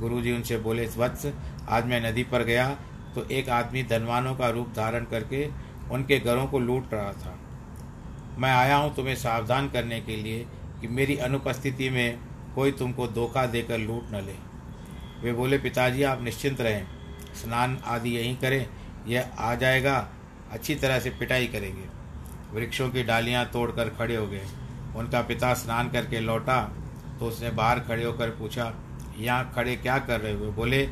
गुरुजी 0.00 0.32
उनसे 0.32 0.56
बोले, 0.58 0.86
वत्स, 0.88 1.26
आज 1.68 1.86
मैं 1.86 2.00
नदी 2.02 2.22
पर 2.24 2.42
गया 2.42 2.68
तो 3.14 3.24
एक 3.24 3.48
आदमी 3.48 3.82
धनवानों 3.82 4.34
का 4.36 4.48
रूप 4.48 4.72
धारण 4.76 5.04
करके 5.04 5.48
उनके 5.90 6.18
घरों 6.18 6.46
को 6.46 6.58
लूट 6.58 6.92
रहा 6.94 7.12
था। 7.12 7.38
मैं 8.38 8.50
आया 8.50 8.76
हूँ 8.76 8.94
तुम्हें 8.96 9.14
सावधान 9.16 9.68
करने 9.68 10.00
के 10.00 10.16
लिए 10.16 10.46
कि 10.80 10.88
मेरी 10.88 11.16
अनुपस्थिति 11.16 11.90
में 11.90 12.18
कोई 12.54 12.72
तुमको 12.72 13.06
धोखा 13.08 13.46
देकर 13.46 13.78
लूट 13.78 14.10
न 14.12 14.24
ले। 14.24 14.34
वे 15.22 15.32
बोले, 15.32 15.58
पिताजी, 15.58 16.02
आप 16.02 16.22
निश्चिंत 16.22 16.60
रहें। 16.60 16.86
स्नान 17.34 17.78
आदि 17.84 18.10
यहीं 18.10 18.36
करें, 18.36 18.66
यह 19.06 19.30
आ 19.38 19.54
जाएगा। 19.54 20.08
अच्छी 20.52 20.74
तरह 20.74 21.00
से 21.00 21.10
पिटाई 21.10 21.46
करेंगे। 21.46 21.97
वृक्षों 22.52 22.88
की 22.90 23.02
डालियाँ 23.02 23.44
तोड़कर 23.46 23.88
खड़े 23.88 24.16
हो 24.16 24.26
गए। 24.26 24.46
उनका 24.96 25.20
पिता 25.22 25.52
स्नान 25.54 25.88
करके 25.90 26.20
लौटा 26.20 26.60
तो 27.20 27.26
उसने 27.26 27.50
बाहर 27.52 27.80
खड़े 27.80 28.04
होकर 28.04 28.30
पूछा, 28.30 28.72
यहाँ 29.18 29.52
खड़े 29.54 29.74
क्या 29.76 29.98
कर 30.00 30.20
रहे 30.20 30.32
हुए 30.32 30.50
बोले, 30.52 30.82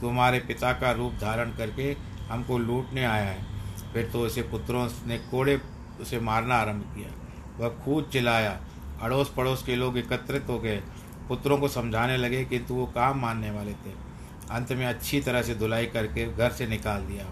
तुम्हारे 0.00 0.38
पिता 0.40 0.72
का 0.72 0.90
रूप 0.92 1.12
धारण 1.12 1.50
करके 1.52 1.96
हमको 2.28 2.58
लूटने 2.58 3.04
आया 3.04 3.24
है। 3.24 3.92
फिर 3.92 4.08
तो 4.12 4.20
उसे 4.20 4.42
पुत्रों 4.44 4.88
ने 5.06 5.18
कोड़े 5.20 5.60
उसे 6.00 6.20
मारना 6.20 6.54
आरंभ 6.54 6.82
किया। 6.94 7.10
वह 7.58 7.68
खूब 7.84 8.08
चिल्लाया। 8.12 8.58
अड़ोस 9.02 9.32
पड़ोस 9.36 9.62
के 9.62 9.76
लोग 9.76 9.98
एकत्रित 9.98 10.48
हो 10.48 10.58
गए। 10.58 10.76
पुत्रों 11.28 11.58
को 11.58 11.68
समझाने 11.68 12.16
लगे 12.16 12.44
किंतु 12.44 12.74
वो 12.74 12.86
काम 12.86 13.20
मानने 13.20 13.50
वाले 13.50 13.72
थे। 13.74 13.94
अंत 14.50 14.72
में 14.72 14.86
अच्छी 14.86 15.20
तरह 15.20 15.42
से 15.42 15.54
धुलाई 15.54 15.86
करके 15.86 16.26
घर 16.26 16.50
से 16.50 16.66
निकाल 16.66 17.02
दिया। 17.02 17.24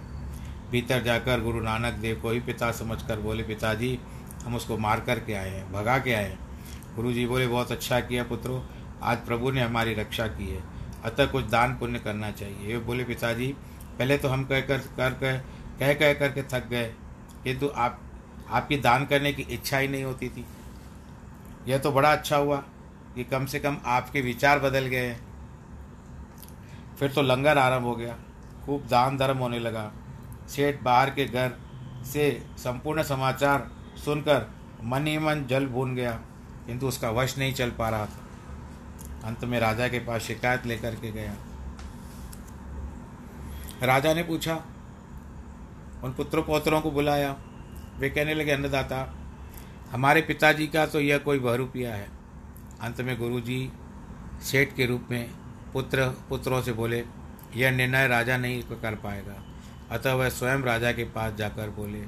भीतर 0.74 1.02
जाकर 1.02 1.40
गुरु 1.40 1.60
नानक 1.60 1.94
देव 1.94 2.18
को 2.22 2.30
ही 2.30 2.40
पिता 2.40 2.70
समझकर 2.72 3.20
बोले, 3.20 3.42
पिताजी, 3.42 3.98
हम 4.44 4.54
उसको 4.56 4.78
मार 4.78 5.00
कर 5.00 5.18
के 5.18 5.34
आए 5.34 5.50
हैं, 5.50 5.72
भगा 5.72 5.98
के 5.98 6.12
आए 6.12 6.24
हैं। 6.24 6.38
गुरु 6.96 7.12
जी 7.12 7.26
बोले, 7.26 7.46
बहुत 7.48 7.72
अच्छा 7.72 8.00
किया 8.00 8.24
पुत्रों, 8.24 8.60
आज 9.02 9.18
प्रभु 9.18 9.50
ने 9.50 9.60
हमारी 9.60 9.94
रक्षा 9.94 10.26
की 10.28 10.48
है, 10.48 10.62
अतः 11.04 11.26
कुछ 11.26 11.44
दान 11.46 11.76
पुण्य 11.76 11.98
करना 11.98 12.30
चाहिए। 12.32 12.72
ये 12.72 12.78
बोले, 12.80 13.04
पिताजी, 13.04 13.46
पहले 13.98 14.18
तो 14.18 14.28
हम 14.28 14.44
कह 14.44 14.60
कर 14.62 14.78
कर 14.98 15.14
कह 15.14 15.38
कह 15.78 15.94
कह 15.94 16.12
करके 16.14 16.42
थक 16.50 16.68
गए, 16.68 16.92
किंतु 17.44 17.68
आप, 17.68 18.00
आपकी 18.50 18.76
दान 18.80 19.06
करने 19.06 19.32
की 19.32 19.42
इच्छा 19.44 19.78
ही 19.78 19.88
नहीं 19.88 20.04
होती 20.04 20.28
थी। 20.28 20.44
यह 21.68 21.78
तो 21.78 21.92
बड़ा 21.92 22.12
अच्छा 22.12 22.37
हुआ 22.37 22.56
कि 23.14 23.24
कम 23.24 23.46
से 23.46 23.58
कम 23.60 23.76
आपके 23.88 24.20
विचार 24.22 24.58
बदल 24.60 24.87
गए 24.88 25.16
फिर 26.98 27.10
तो 27.10 27.22
लंगर 27.22 27.58
आरंभ 27.58 27.84
हो 27.84 27.94
गया, 27.96 28.16
खूब 28.66 28.87
दान 28.87 29.16
धर्म 29.18 29.38
होने 29.38 29.58
लगा। 29.60 29.92
सेठ 30.48 30.83
बाहर 30.83 31.11
के 31.11 31.24
घर 31.24 31.52
से 32.04 32.46
संपूर्ण 32.59 33.02
समाचार 33.02 33.70
सुनकर 34.04 34.50
मन 34.83 35.07
ही 35.07 35.18
मन 35.18 35.44
जल 35.44 35.66
भून 35.66 35.94
गया। 35.94 36.12
किंतु 36.66 36.88
उसका 36.88 37.11
वश 37.11 37.38
नहीं 37.38 37.54
चल 37.54 37.70
पा 37.70 37.88
रहा 37.88 38.07
था। 38.07 38.20
अंत 39.24 39.44
में 39.44 39.61
राजा 39.61 39.88
के 39.88 39.98
पास 39.98 40.22
शिकायत 40.22 40.66
लेकर 40.66 40.94
के 40.94 41.12
गया। 41.12 41.35
राजा 43.83 44.14
ने 44.14 44.22
पूछा, 44.22 44.54
उन 46.04 46.14
पुत्र 46.16 46.42
पौत्रों 46.42 46.80
को 46.80 46.90
बुलाया? 46.90 47.37
वे 47.98 48.11
कहने 48.11 48.35
लगे, 48.35 48.50
अन्नदाता, 48.50 49.14
हमारे 49.90 50.20
पिताजी 50.22 50.66
का 50.66 50.87
तो 50.87 51.00
यह 51.00 51.18
कोई 51.18 51.38
बहुरूपिया 51.38 51.94
है। 51.94 52.09
अंत 52.80 53.00
में 53.00 53.18
गुरुजी 53.18 53.72
सेठ 54.42 54.74
के 54.74 54.87
रूप 54.87 55.09
में 55.11 55.30
पुत्र 55.72 56.09
पुत्रों 56.28 56.62
से 56.62 56.72
बोले, 56.72 57.04
यह 57.57 57.70
निर्णय 57.70 58.09
राजा 58.09 58.37
नहीं 58.37 58.62
कर 58.62 58.94
पाएगा। 58.94 59.54
अतः 59.90 60.12
वह 60.12 60.29
स्वयं 60.29 60.59
राजा 60.59 60.92
के 60.92 61.05
पास 61.05 61.35
जाकर 61.35 61.70
बोले, 61.70 62.05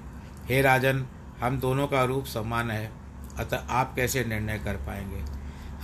हे 0.47 0.63
राजन, 0.63 1.07
हम 1.41 1.59
दोनों 1.59 1.87
का 1.89 2.05
रूप 2.05 2.25
समान 2.25 2.71
है, 2.71 2.93
अतः 3.39 3.69
आप 3.69 3.95
कैसे 3.95 4.25
निर्णय 4.25 4.59
कर 4.59 4.75
पाएँगे? 4.75 5.25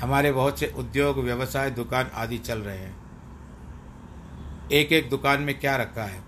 हमारे 0.00 0.32
बहुत 0.32 0.58
से 0.58 0.66
उद्योग, 0.76 1.18
व्यवसाय, 1.18 1.70
दुकान 1.70 2.10
आदि 2.14 2.38
चल 2.38 2.58
रहे 2.58 2.78
हैं। 2.78 3.02
एक 4.72 4.92
एक 4.92 5.10
दुकान 5.10 5.42
में 5.42 5.60
क्या 5.60 5.76
रखा 5.76 6.02
है? 6.02 6.20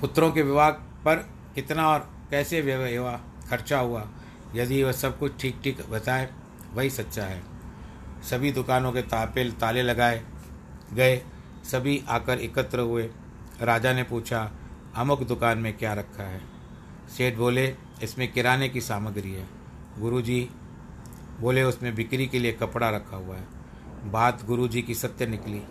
पुत्रों 0.00 0.32
के 0.32 0.42
विवाह 0.42 0.70
पर 0.70 1.16
कितना 1.54 1.88
और 1.88 2.10
कैसे 2.30 2.60
विवाह 2.60 3.16
खर्चा 3.48 3.78
हुआ? 3.78 4.08
यदि 4.54 4.82
वह 4.82 4.92
सब 4.92 5.18
कुछ 5.18 5.40
ठीक 5.40 5.60
ठीक 5.64 5.90
बताए, 5.90 6.30
वही 6.74 6.90
सच्चा 6.90 7.24
है। 7.24 7.42
सभी 8.30 8.52
दुकानों 8.52 8.92
के 8.92 9.02
तापे 9.02 9.50
ताले 9.50 9.82
लगाए 9.82 10.24
गए, 10.92 11.22
सभी 11.64 12.04
आकर 12.08 12.38
एकत्र 12.38 12.78
हुए। 12.78 13.10
राजा 13.60 13.92
ने 13.92 14.02
पूछा, 14.02 14.52
अमुक 14.94 15.22
दुकान 15.22 15.58
में 15.58 15.78
क्या 15.78 15.94
रखा 15.94 16.22
है? 16.22 16.40
सेठ 17.16 17.36
बोले, 17.36 17.74
इसमें 18.02 18.32
किराने 18.32 18.68
की 18.68 18.80
सामग्री 18.80 19.32
है। 19.32 19.46
गुरुजी 19.98 20.50
बोले, 21.40 21.62
उसमें 21.62 21.94
बिक्री 21.94 22.26
के 22.26 22.38
लिए 22.38 22.52
कपड़ा 22.52 22.90
रखा 22.90 23.16
हुआ 23.16 23.36
है। 23.36 23.44
बात 24.04 24.46
गुरुजी 24.46 24.82
की 24.82 24.94
सत्य 24.94 25.26
निकली। 25.26 25.62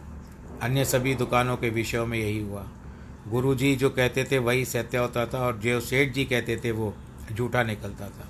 अन्य 0.62 0.86
सभी 0.86 1.16
दुकानों 1.16 1.58
के 1.58 1.70
विषयों 1.70 2.06
में 2.06 2.20
यही 2.20 2.40
हुआ। 2.40 2.68
गुरुजी 3.28 3.76
जो 3.76 3.90
कहते 3.90 4.24
थे 4.24 4.38
वही 4.38 4.66
सत्य 4.66 4.98
होता 4.98 5.26
था 5.26 5.40
और 5.40 5.58
जो 5.58 5.80
सेठ 5.80 6.14
जी 6.14 6.26
कहते 6.26 6.62
थे 6.64 6.72
वो 6.72 6.94
झूठा 7.34 7.64
निकलता 7.64 8.10
था। 8.10 8.28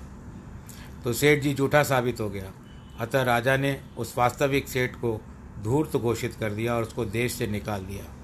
तो 1.04 1.12
सेठ 1.12 1.42
जी 1.42 1.54
झूठा 1.54 1.82
साबित 1.82 2.20
हो 2.20 2.30
गया। 2.30 2.52
अतः 3.00 3.22
राजा 3.22 3.56
ने 3.56 3.80
उस 3.98 4.18
वास्तविक 4.18 4.68
सेठ 4.68 4.94
को 4.94 5.20
धूर्त 5.62 5.96
घोषित 5.96 6.34
कर 6.34 6.52
दिया 6.52 6.74
और 6.74 6.82
उसको 6.82 7.04
देश 7.04 7.32
से 7.32 7.46
निकाल 7.46 7.80
दिया। 7.80 8.15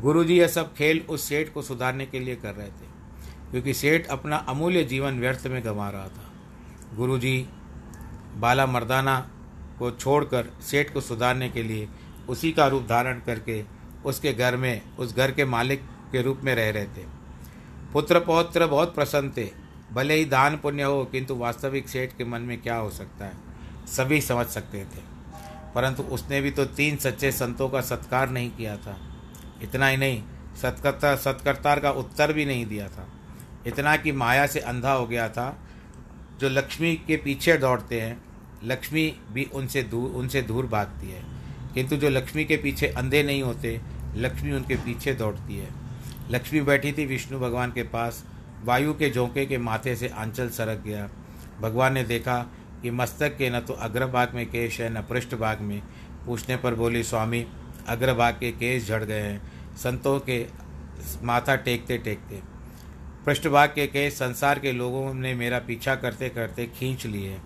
गुरु 0.00 0.24
जी 0.24 0.38
यह 0.38 0.48
सब 0.48 0.74
खेल 0.74 1.00
उस 1.08 1.28
सेठ 1.28 1.52
को 1.52 1.62
सुधारने 1.62 2.06
के 2.06 2.20
लिए 2.20 2.36
कर 2.36 2.54
रहे 2.54 2.66
थे, 2.66 2.86
क्योंकि 3.50 3.74
सेठ 3.74 4.06
अपना 4.06 4.36
अमूल्य 4.48 4.82
जीवन 4.84 5.18
व्यर्थ 5.20 5.46
में 5.46 5.64
गंवा 5.64 5.88
रहा 5.90 6.08
था। 6.08 6.96
गुरु 6.96 7.18
जी 7.18 7.48
बाला 8.36 8.66
मर्दाना 8.66 9.18
को 9.78 9.90
छोड़कर 9.90 10.50
सेठ 10.62 10.92
को 10.92 11.00
सुधारने 11.00 11.48
के 11.48 11.62
लिए 11.62 11.88
उसी 12.28 12.52
का 12.52 12.66
रूप 12.66 12.82
धारण 12.82 13.20
करके 13.20 13.62
उसके 14.04 14.32
घर 14.32 14.56
में, 14.56 14.82
उस 14.96 15.16
घर 15.16 15.30
के 15.30 15.44
मालिक 15.44 15.82
के 16.12 16.22
रूप 16.22 16.40
में 16.44 16.54
रह 16.54 16.70
रहे 16.70 16.84
थे। 16.86 17.04
पुत्र 17.92 18.20
पौत्र 18.20 18.66
बहुत 18.66 18.94
प्रसन्न 18.94 19.30
थे, 19.36 19.48
भले 19.92 20.14
ही 20.14 20.24
दान 20.24 20.56
पुण्य 20.56 20.82
हो, 20.82 21.04
किंतु 21.04 21.34
वास्तविक 21.34 21.88
सेठ 21.88 22.16
के 22.16 22.24
मन 22.24 22.40
में 22.40 22.60
क्या 22.62 22.76
हो 22.76 22.90
सकता 22.90 23.24
है, 23.24 23.32
सभी 23.86 24.20
समझ 24.20 24.46
सकते 24.46 24.84
थे। 24.84 25.02
परंतु 25.74 26.02
उसने 26.02 26.40
भी 26.40 26.50
तो 26.50 26.64
तीन 26.66 26.96
सच्चे 26.96 27.32
संतों 27.32 27.68
का 27.68 27.80
सत्कार 27.80 28.30
नहीं 28.30 28.50
किया 28.50 28.76
था। 28.76 28.96
इतना 29.62 29.86
ही 29.86 29.96
नहीं, 29.96 30.22
सत्कर्ता, 30.62 31.16
सत्कर्तार 31.16 31.80
का 31.80 31.90
उत्तर 31.90 32.32
भी 32.32 32.44
नहीं 32.44 32.66
दिया 32.66 32.88
था। 32.88 33.08
इतना 33.66 33.96
कि 33.96 34.12
माया 34.12 34.46
से 34.46 34.60
अंधा 34.60 34.92
हो 34.92 35.06
गया 35.06 35.28
था। 35.28 35.58
जो 36.40 36.48
लक्ष्मी 36.48 36.94
के 36.94 37.16
पीछे 37.16 37.56
दौड़ते 37.56 38.00
हैं, 38.00 38.22
लक्ष्मी 38.64 39.16
भी 39.32 39.44
उनसे 39.44 39.82
दूर 39.82 40.10
उनसे 40.10 40.42
दूर 40.42 40.66
भागती 40.66 41.10
है। 41.10 41.24
किंतु 41.74 41.96
जो 41.96 42.08
लक्ष्मी 42.08 42.44
के 42.44 42.56
पीछे 42.56 42.86
अंधे 42.86 43.22
नहीं 43.22 43.42
होते, 43.42 43.80
लक्ष्मी 44.14 44.52
उनके 44.52 44.74
पीछे 44.74 45.14
दौड़ती 45.14 45.58
है। 45.58 45.68
लक्ष्मी 46.30 46.60
बैठी 46.60 46.92
थी 46.92 47.06
विष्णु 47.06 47.40
भगवान 47.40 47.72
के 47.72 47.82
पास। 47.82 48.24
वायु 48.64 48.92
के 48.94 49.10
झोंके 49.10 49.46
के 49.46 49.58
माथे 49.58 49.96
से 49.96 50.08
आंचल 50.08 50.48
सरक 50.48 50.78
गया। 50.78 51.08
भगवान 51.60 51.92
ने 51.92 52.04
देखा 52.04 52.46
कि 52.82 52.90
मस्तक 52.90 53.36
के 53.36 53.50
न 53.50 53.60
तो 53.60 53.72
अग्रभाग 53.72 54.34
में 54.34 54.46
केश 54.46 54.80
है, 54.80 54.98
न 54.98 55.02
पृष्ठभाग 55.02 55.60
में। 55.60 55.82
पूछने 56.26 56.56
पर 56.56 56.74
बोली, 56.74 57.02
स्वामी 57.02 57.46
अग्रभाग 57.88 58.34
के 58.34 58.50
केश 58.52 58.88
झड़ 58.88 59.02
गए 59.04 59.20
हैं। 59.20 59.76
संतों 59.76 60.18
के 60.20 60.46
माथा 61.22 61.56
टेकते 61.56 61.98
टेकते। 61.98 62.40
पृष्ठभाग 63.26 63.68
के 63.68 63.86
केश 63.86 64.14
संसार 64.14 64.58
के 64.58 64.72
लोगों 64.72 65.12
ने 65.14 65.34
मेरा 65.34 65.58
पीछा 65.58 65.94
करते 65.94 66.28
करते 66.28 66.66
खींच 66.68 67.06
लिए, 67.06 67.38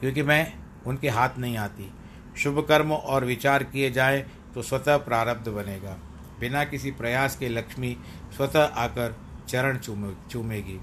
क्योंकि 0.00 0.22
मैं 0.22 0.52
उनके 0.86 1.08
हाथ 1.08 1.38
नहीं 1.38 1.56
आती। 1.56 1.90
शुभ 2.36 2.64
कर्म 2.68 2.92
और 2.92 3.24
विचार 3.24 3.64
किए 3.64 3.90
जाए 3.90 4.20
तो 4.54 4.62
स्वतः 4.62 4.96
प्रारब्ध 4.98 5.48
बनेगा। 5.48 5.96
बिना 6.40 6.64
किसी 6.64 6.90
प्रयास 6.90 7.36
के 7.36 7.48
लक्ष्मी 7.48 7.96
स्वतः 8.36 8.64
आकर 8.64 9.16
चरण 9.48 9.78
चूमे, 9.78 10.12
चूमेगी। 10.30 10.78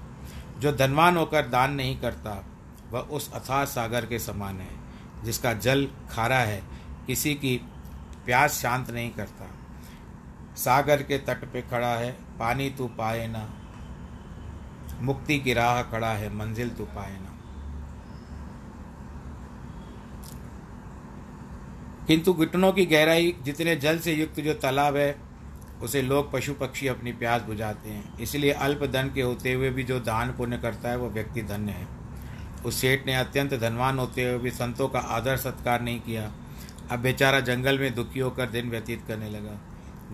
जो 0.58 0.72
धनवान 0.72 1.16
होकर 1.16 1.48
दान 1.48 1.74
नहीं 1.74 1.98
करता, 2.00 2.44
वह 2.90 3.00
उस 3.00 3.32
अथाह 3.32 3.64
सागर 3.64 4.06
के 4.06 4.18
समान 4.18 4.60
है, 4.60 5.24
जिसका 5.24 5.52
जल 5.54 5.86
खारा 6.10 6.38
है। 6.38 6.62
किसी 7.06 7.34
की 7.34 7.60
प्यास 8.24 8.52
शांत 8.62 8.90
नहीं 8.90 9.10
करता। 9.10 9.50
सागर 10.56 11.02
के 11.02 11.18
तट 11.18 11.52
पे 11.52 11.62
खड़ा 11.62 11.94
है, 11.94 12.12
पानी 12.12 12.70
तू 12.70 12.86
पाए 12.86 13.26
ना। 13.26 13.50
मुक्ति 15.00 15.38
की 15.38 15.52
राह 15.52 15.82
खड़ा 15.82 16.10
है, 16.10 16.34
मंजिल 16.34 16.70
तू 16.70 16.84
पाए 16.84 17.18
ना। 17.20 17.26
किंतु 22.06 22.34
घुटनों 22.34 22.72
की 22.72 22.86
गहराई, 22.86 23.36
जितने 23.42 23.76
जल 23.76 23.98
से 23.98 24.12
युक्त 24.12 24.40
जो 24.40 24.54
तालाब 24.54 24.96
है, 24.96 25.16
उसे 25.82 26.02
लोग 26.02 26.32
पशु 26.32 26.54
पक्षी 26.54 26.86
अपनी 26.86 27.12
प्यास 27.12 27.42
बुझाते 27.42 27.90
हैं। 27.90 28.18
इसलिए 28.18 28.52
अल्प 28.52 28.84
धन 28.84 29.10
के 29.14 29.22
होते 29.22 29.52
हुए 29.52 29.70
भी 29.70 29.82
जो 29.82 30.00
दान 30.00 30.32
पुण्य 30.32 30.58
करता 30.58 30.88
है 30.88 30.96
वह 30.96 31.08
व्यक्ति 31.08 31.42
धन्य 31.42 31.72
है। 31.72 31.88
उस 32.64 32.80
सेठ 32.80 33.06
ने 33.06 33.16
अत्यंत 33.16 33.54
धनवान 33.54 33.98
होते 33.98 34.24
हुए 34.24 34.38
भी 34.38 34.50
संतों 34.50 34.88
का 34.88 34.98
आदर 34.98 35.36
सत्कार 35.36 35.80
नहीं 35.80 36.00
किया। 36.00 36.32
अब 36.90 36.98
बेचारा 36.98 37.40
जंगल 37.40 37.78
में 37.78 37.94
दुखी 37.94 38.20
होकर 38.20 38.46
दिन 38.46 38.70
व्यतीत 38.70 39.04
करने 39.08 39.30
लगा। 39.30 39.60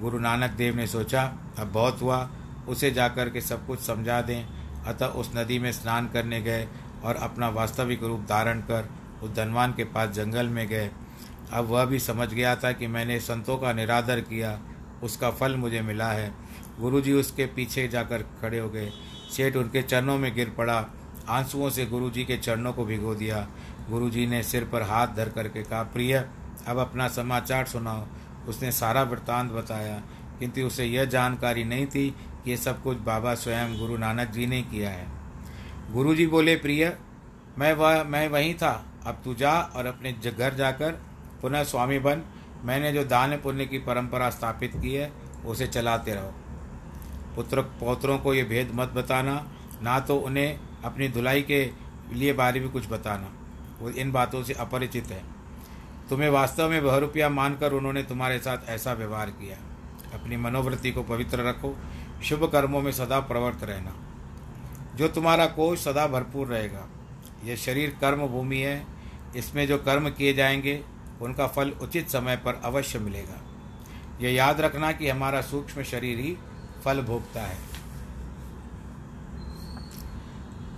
गुरु 0.00 0.18
नानक 0.18 0.50
देव 0.50 0.76
ने 0.76 0.86
सोचा, 0.86 1.34
अब 1.58 1.66
बहुत 1.66 2.02
हुआ, 2.02 2.30
उसे 2.68 2.90
जाकर 2.90 3.28
के 3.28 3.40
सब 3.40 3.66
कुछ 3.66 3.80
समझा 3.80 4.20
दें। 4.22 4.46
अतः 4.84 5.06
उस 5.06 5.30
नदी 5.36 5.58
में 5.58 5.72
स्नान 5.72 6.08
करने 6.08 6.42
गए 6.42 6.68
और 7.04 7.16
अपना 7.16 7.48
वास्तविक 7.48 8.02
रूप 8.02 8.20
धारण 8.20 8.60
कर 8.60 8.88
उस 9.22 9.34
धनवान 9.34 9.72
के 9.72 9.84
पास 9.84 10.08
जंगल 10.08 10.46
में 10.46 10.68
गए। 10.68 10.90
अब 11.52 11.64
वह 11.64 11.84
भी 11.84 11.98
समझ 11.98 12.28
गया 12.28 12.56
था 12.56 12.72
कि 12.72 12.86
मैंने 12.86 13.20
संतों 13.20 13.58
का 13.58 13.72
निरादर 13.72 14.20
किया, 14.20 14.60
उसका 15.02 15.30
फल 15.30 15.56
मुझे 15.56 15.80
मिला 15.80 16.12
है। 16.12 16.34
गुरुजी 16.80 17.12
उसके 17.12 17.46
पीछे 17.46 17.88
जाकर 17.88 18.22
खड़े 18.22 18.58
हो 18.58 18.68
गए। 18.68 18.92
सेठ 19.32 19.56
उनके 19.56 19.82
चरणों 19.82 20.18
में 20.18 20.34
गिर 20.34 20.50
पड़ा। 20.50 20.86
आंसुओं 21.28 21.70
से 21.70 21.86
गुरुजी 21.86 22.24
के 22.24 22.36
चरणों 22.36 22.72
को 22.72 22.84
भिगो 22.84 23.14
दिया। 23.14 23.48
गुरुजी 23.90 24.26
ने 24.26 24.42
सिर 24.42 24.64
पर 24.64 24.82
हाथ 24.82 25.06
धर 25.06 25.28
करके 25.28 25.62
कहा, 25.62 25.82
प्रिय 25.82 26.28
अब 26.68 26.78
अपना 26.78 27.08
समाचार 27.08 27.66
सुनाओ। 27.66 28.06
उसने 28.48 28.72
सारा 28.72 29.02
वृत्तांत 29.02 29.52
बताया, 29.52 30.02
किंतु 30.38 30.60
उसे 30.60 30.84
यह 30.84 31.04
जानकारी 31.04 31.64
नहीं 31.64 31.86
थी 31.86 32.10
कि 32.44 32.50
ये 32.50 32.56
सब 32.56 32.82
कुछ 32.82 32.98
बाबा 32.98 33.34
स्वयं 33.34 33.78
गुरु 33.78 33.96
नानक 33.96 34.28
जी 34.28 34.46
ने 34.46 34.62
किया 34.62 34.90
है। 34.90 35.06
गुरु 35.90 36.14
जी 36.14 36.26
बोले, 36.26 36.56
प्रिय, 36.56 36.96
मैं 37.58 37.72
वह, 37.72 38.04
मैं 38.04 38.28
वहीं 38.28 38.54
था। 38.54 38.84
अब 39.06 39.20
तू 39.24 39.34
जा 39.34 39.60
और 39.60 39.86
अपने 39.86 40.12
घर 40.12 40.54
जाकर 40.54 40.92
पुनः 41.42 41.62
स्वामी 41.62 41.98
बन। 41.98 42.22
मैंने 42.64 42.92
जो 42.92 43.04
दान 43.04 43.36
पुण्य 43.36 43.66
की 43.66 43.78
परंपरा 43.78 44.30
स्थापित 44.30 44.72
की 44.76 44.94
है, 44.94 45.12
उसे 45.46 45.66
चलाते 45.66 46.14
रहो। 46.14 46.34
पुत्र, 47.36 47.60
पौत्रों 47.60 48.18
को 48.18 48.34
ये 48.34 48.44
भेद 48.44 48.70
मत 48.74 48.88
बताना, 48.88 49.48
ना 49.82 50.00
तो 50.00 50.16
उन्हें 50.16 50.60
अपनी 50.84 51.08
धुलाई 51.08 51.42
के 51.42 51.70
लिए 52.12 52.32
बारे 52.32 52.60
में 52.60 52.68
कुछ 52.68 52.90
बताना। 52.90 53.32
वो 53.80 53.90
इन 53.90 54.12
बातों 54.12 54.42
से 54.42 54.52
अपरिचित 54.52 55.06
है। 55.06 55.35
तुम्हें 56.10 56.30
वास्तव 56.30 56.68
में 56.68 56.80
वह 56.80 56.96
रुपया 56.96 57.28
मानकर 57.28 57.72
उन्होंने 57.72 58.02
तुम्हारे 58.02 58.38
साथ 58.38 58.58
ऐसा 58.68 58.92
व्यवहार 58.92 59.30
किया। 59.30 59.58
अपनी 60.18 60.36
मनोवृत्ति 60.36 60.92
को 60.92 61.02
पवित्र 61.02 61.40
रखो, 61.40 61.78
शुभ 62.24 62.52
कर्मों 62.52 62.80
में 62.80 62.92
सदा 62.92 63.20
प्रवृत्त 63.20 63.64
रहना। 63.64 63.94
जो 64.96 65.08
तुम्हारा 65.08 65.46
कोष 65.46 65.84
सदा 65.84 66.06
भरपूर 66.06 66.46
रहेगा। 66.46 66.88
यह 67.44 67.56
शरीर 67.56 67.96
कर्म 68.00 68.26
भूमि 68.26 68.56
है। 68.56 68.86
इसमें 69.36 69.66
जो 69.66 69.78
कर्म 69.78 70.10
किए 70.10 70.34
जाएँगे, 70.34 70.84
उनका 71.20 71.46
फल 71.46 71.70
उचित 71.70 72.08
समय 72.08 72.36
पर 72.36 72.60
अवश्य 72.64 72.98
मिलेगा। 72.98 73.42
यह 74.20 74.34
याद 74.34 74.60
रखना 74.60 74.92
कि 74.92 75.10
हमारा 75.10 75.40
सूक्ष्म 75.40 75.82
शरीर 75.82 76.18
ही 76.18 76.36
फल 76.84 77.00
भोगता 77.00 77.42
है। 77.42 77.58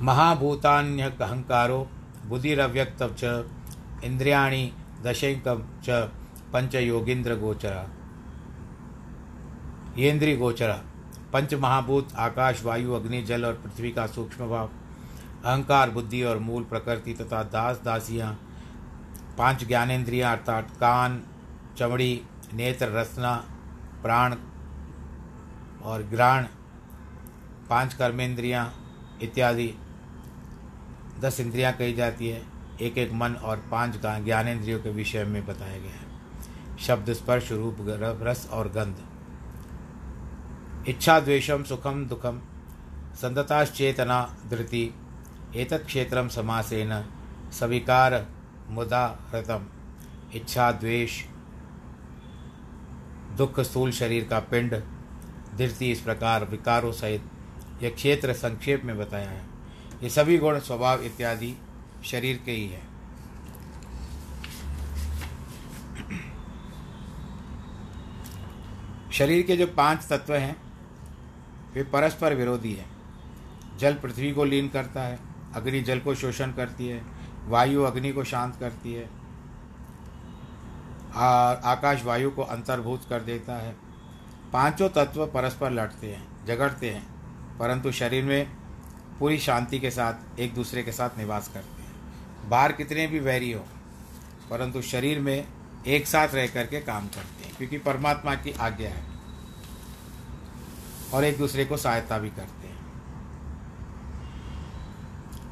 महाभूतान्यहंकारो 0.02 1.90
बुद्धिरव्यक्त 2.26 3.16
च 3.18 3.50
इंद्रियाणी 4.04 4.72
दशैकम 5.04 5.62
च 5.84 6.08
पंच 6.52 6.74
योगींद्र 6.74 7.34
गोचरा 7.36 7.86
येन्द्री 9.96 10.36
गोचरा 10.36 10.80
पंच 11.32 11.54
महाभूत 11.54 12.14
आकाश, 12.16 12.62
वायु, 12.64 12.92
अग्नि, 12.92 13.22
जल 13.22 13.44
और 13.44 13.54
पृथ्वी 13.54 13.90
का 13.92 14.06
सूक्ष्म 14.06 14.48
भाव 14.48 14.70
अहंकार, 15.44 15.90
बुद्धि 15.90 16.22
और 16.22 16.38
मूल 16.38 16.64
प्रकृति 16.64 17.14
तथा 17.14 17.42
दास 17.44 17.80
दासियाँ, 17.84 18.32
पाँच 19.38 19.64
ज्ञानेन्द्रियाँ 19.64 20.36
अर्थात 20.36 20.70
कान, 20.80 21.22
चमड़ी, 21.78 22.20
नेत्र, 22.54 22.88
रसना, 22.90 23.34
प्राण 24.02 24.34
और 25.84 26.02
ग्राण 26.02 26.46
पाँच 27.70 27.94
कर्मेंद्रियाँ 27.94 28.72
इत्यादि 29.22 29.72
दस 31.20 31.40
इंद्रियाँ 31.40 31.72
कही 31.72 31.92
जाती 31.94 32.28
है। 32.28 32.42
एक 32.80 32.98
एक 32.98 33.12
मन 33.12 33.34
और 33.34 33.56
पाँच 33.70 34.00
ज्ञानेन्द्रियों 34.24 34.78
के 34.80 34.90
विषय 34.90 35.24
में 35.24 35.46
बताया 35.46 35.78
गया 35.78 35.90
है। 35.90 36.76
शब्द 36.78 37.12
स्पर्श 37.12 37.52
रूप 37.52 37.76
रस 38.22 38.48
और 38.52 38.68
गंध। 38.68 38.96
इच्छा 40.88 41.18
द्वेषम 41.20 41.62
सुखम 41.62 42.04
दुखम 42.06 42.40
संदताश्चेतना 43.14 44.20
धृति 44.50 44.94
एतत् 45.56 45.86
क्षेत्रम 45.86 46.28
समासेन 46.28 46.92
सविकार 47.52 48.26
मुदा 48.68 49.06
रतम। 49.34 49.66
इच्छा 50.34 50.70
द्वेष 50.72 51.22
दुख 53.36 53.60
स्थूल 53.60 53.90
शरीर 53.92 54.24
का 54.24 54.38
पिंड 54.40 54.74
धृति 55.56 55.90
इस 55.90 56.00
प्रकार 56.00 56.44
विकारों 56.44 56.92
सहित 56.92 57.22
यह 57.82 57.90
क्षेत्र 57.90 58.32
संक्षेप 58.32 58.84
में 58.84 58.98
बताया 58.98 59.30
है। 59.30 59.42
ये 60.02 60.10
सभी 60.10 60.38
गुण, 60.38 60.58
स्वभाव 60.58 61.02
इत्यादि 61.02 61.54
शरीर 62.04 62.40
के 62.44 62.52
ही 62.52 62.68
है। 62.68 62.82
शरीर 69.12 69.42
के 69.42 69.56
जो 69.56 69.66
पाँच 69.66 70.06
तत्व 70.08 70.34
हैं, 70.34 70.56
वे 71.74 71.82
परस्पर 71.82 72.34
विरोधी 72.34 72.72
हैं। 72.72 72.90
जल 73.78 73.94
पृथ्वी 73.94 74.32
को 74.32 74.44
लीन 74.44 74.68
करता 74.68 75.02
है, 75.02 75.18
अग्नि 75.54 75.80
जल 75.80 76.00
को 76.00 76.14
शोषण 76.14 76.52
करती 76.52 76.86
है, 76.86 77.02
वायु 77.46 77.82
अग्नि 77.82 78.12
को 78.12 78.24
शांत 78.24 78.56
करती 78.56 78.92
है, 78.92 79.04
और 81.16 81.60
आकाश 81.64 82.04
वायु 82.04 82.30
को 82.30 82.42
अंतर्भूत 82.42 83.04
कर 83.08 83.20
देता 83.20 83.56
है। 83.56 83.74
पाँचों 84.52 84.88
तत्व 84.88 85.26
परस्पर 85.26 85.70
लड़ते 85.70 86.06
हैं, 86.06 86.46
झगड़ते 86.46 86.90
हैं, 86.90 87.02
परंतु 87.58 87.92
शरीर 87.92 88.24
में 88.24 88.50
पूरी 89.18 89.38
शांति 89.38 89.78
के 89.78 89.90
साथ, 89.90 90.40
एक 90.40 90.54
दूसरे 90.54 90.82
के 90.82 90.92
साथ 90.92 91.18
निवास 91.18 91.48
करते 91.48 91.70
हैं। 91.70 91.77
बाहर 92.48 92.72
कितने 92.72 93.06
भी 93.06 93.18
वैरी 93.18 93.52
हो, 93.52 93.64
परंतु 94.50 94.82
शरीर 94.82 95.20
में 95.20 95.46
एक 95.86 96.06
साथ 96.06 96.28
रह 96.28 96.46
करके 96.46 96.80
काम 96.80 97.06
करते 97.06 97.44
हैं, 97.44 97.56
क्योंकि 97.56 97.78
परमात्मा 97.78 98.34
की 98.34 98.52
आज्ञा 98.52 98.90
है। 98.90 99.04
और 101.14 101.24
एक 101.24 101.38
दूसरे 101.38 101.64
को 101.64 101.76
सहायता 101.76 102.18
भी 102.18 102.30
करते 102.30 102.68
हैं। 102.68 102.78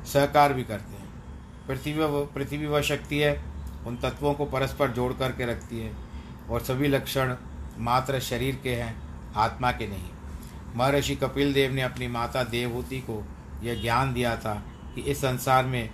सहकार 0.04 0.52
भी 0.52 0.64
करते 0.64 0.92
हैं। 0.92 1.06
पृथ्वी 1.68 1.94
पृथ्वी 2.34 2.66
वह 2.66 2.80
शक्ति 2.80 3.18
है, 3.18 3.44
उन 3.86 3.96
तत्वों 3.96 4.34
को 4.34 4.44
परस्पर 4.44 4.90
जोड़ 4.90 5.12
करके 5.12 5.46
रखती 5.46 5.80
है, 5.80 5.94
और 6.50 6.60
सभी 6.60 6.88
लक्षण 6.88 7.36
मात्र 7.78 8.20
शरीर 8.20 8.60
के 8.62 8.74
हैं, 8.74 9.02
आत्मा 9.34 9.72
के 9.72 9.86
नहीं। 9.86 10.10
महर्षि 10.76 11.16
कपिल 11.16 11.52
देव 11.52 11.72
ने 11.72 11.82
अपनी 11.82 12.08
माता 12.08 12.44
देवहूति 12.44 13.00
को 13.00 13.26
यह 13.62 13.82
ज्ञान 13.82 14.14
दिया 14.14 14.36
था 14.36 14.62
कि 14.94 15.00
इस 15.00 15.18
संसार 15.18 15.66
में 15.66 15.90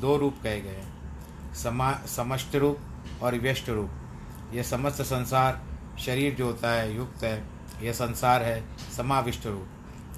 दो 0.00 0.16
रूप 0.16 0.36
कहे 0.42 0.60
गए 0.60 0.70
हैं। 0.70 0.96
समा, 1.54 1.92
समष्ट 1.92 2.56
रूप 2.56 2.78
और 3.22 3.34
व्यष्ट 3.34 3.68
रूप। 3.68 3.90
यह 4.52 4.62
समस्त 4.62 5.02
संसार, 5.02 5.64
शरीर 5.98 6.34
जो 6.34 6.46
होता 6.46 6.70
है, 6.70 6.96
युक्त 6.96 7.24
है 7.24 7.46
यह 7.82 7.92
संसार 7.92 8.42
है 8.42 8.64
समाविष्ट 8.96 9.46
रूप। 9.46 9.68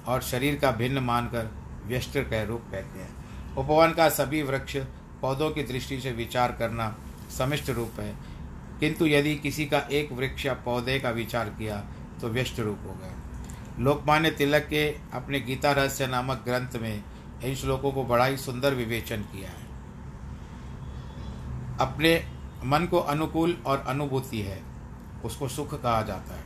और 0.07 0.21
शरीर 0.21 0.55
का 0.55 0.71
भिन्न 0.71 0.99
मानकर 0.99 1.51
व्यष्ट 1.85 2.29
कह 2.29 2.43
रूप 2.43 2.61
कहते 2.71 2.99
हैं। 2.99 3.15
उपवन 3.55 3.91
का 3.91 4.09
सभी 4.09 4.41
वृक्ष 4.41 4.77
पौधों 5.21 5.51
की 5.51 5.63
दृष्टि 5.63 6.01
से 6.01 6.11
विचार 6.11 6.51
करना 6.51 6.97
समिष्ट 7.37 7.69
रूप 7.69 7.99
है। 7.99 8.15
किंतु 8.79 9.05
यदि 9.05 9.35
किसी 9.35 9.65
का 9.65 9.79
एक 9.79 10.11
वृक्ष 10.11 10.45
या 10.45 10.53
पौधे 10.53 10.99
का 10.99 11.09
विचार 11.09 11.49
किया 11.49 11.85
तो 12.21 12.27
व्यष्ट 12.27 12.59
रूप 12.59 12.79
हो 12.83 12.93
गया। 12.93 13.15
लोकमान्य 13.79 14.31
तिलक 14.31 14.61
के 14.61 14.97
अपने 15.13 15.39
गीता 15.39 15.71
रहस्य 15.71 16.07
नामक 16.07 16.43
ग्रंथ 16.45 16.81
में 16.81 17.03
इन 17.43 17.55
श्लोकों 17.55 17.91
को 17.91 18.03
बड़ा 18.03 18.25
ही 18.25 18.37
सुंदर 18.37 18.73
विवेचन 18.73 19.21
किया 19.21 19.49
है। 19.49 19.68
अपने 21.79 22.13
मन 22.65 22.85
को 22.85 22.99
अनुकूल 22.99 23.57
और 23.65 23.83
अनुभूति 23.87 24.41
है, 24.41 24.61
उसको 25.25 25.47
सुख 25.47 25.81
कहा 25.81 26.01
जाता 26.01 26.33
है। 26.33 26.43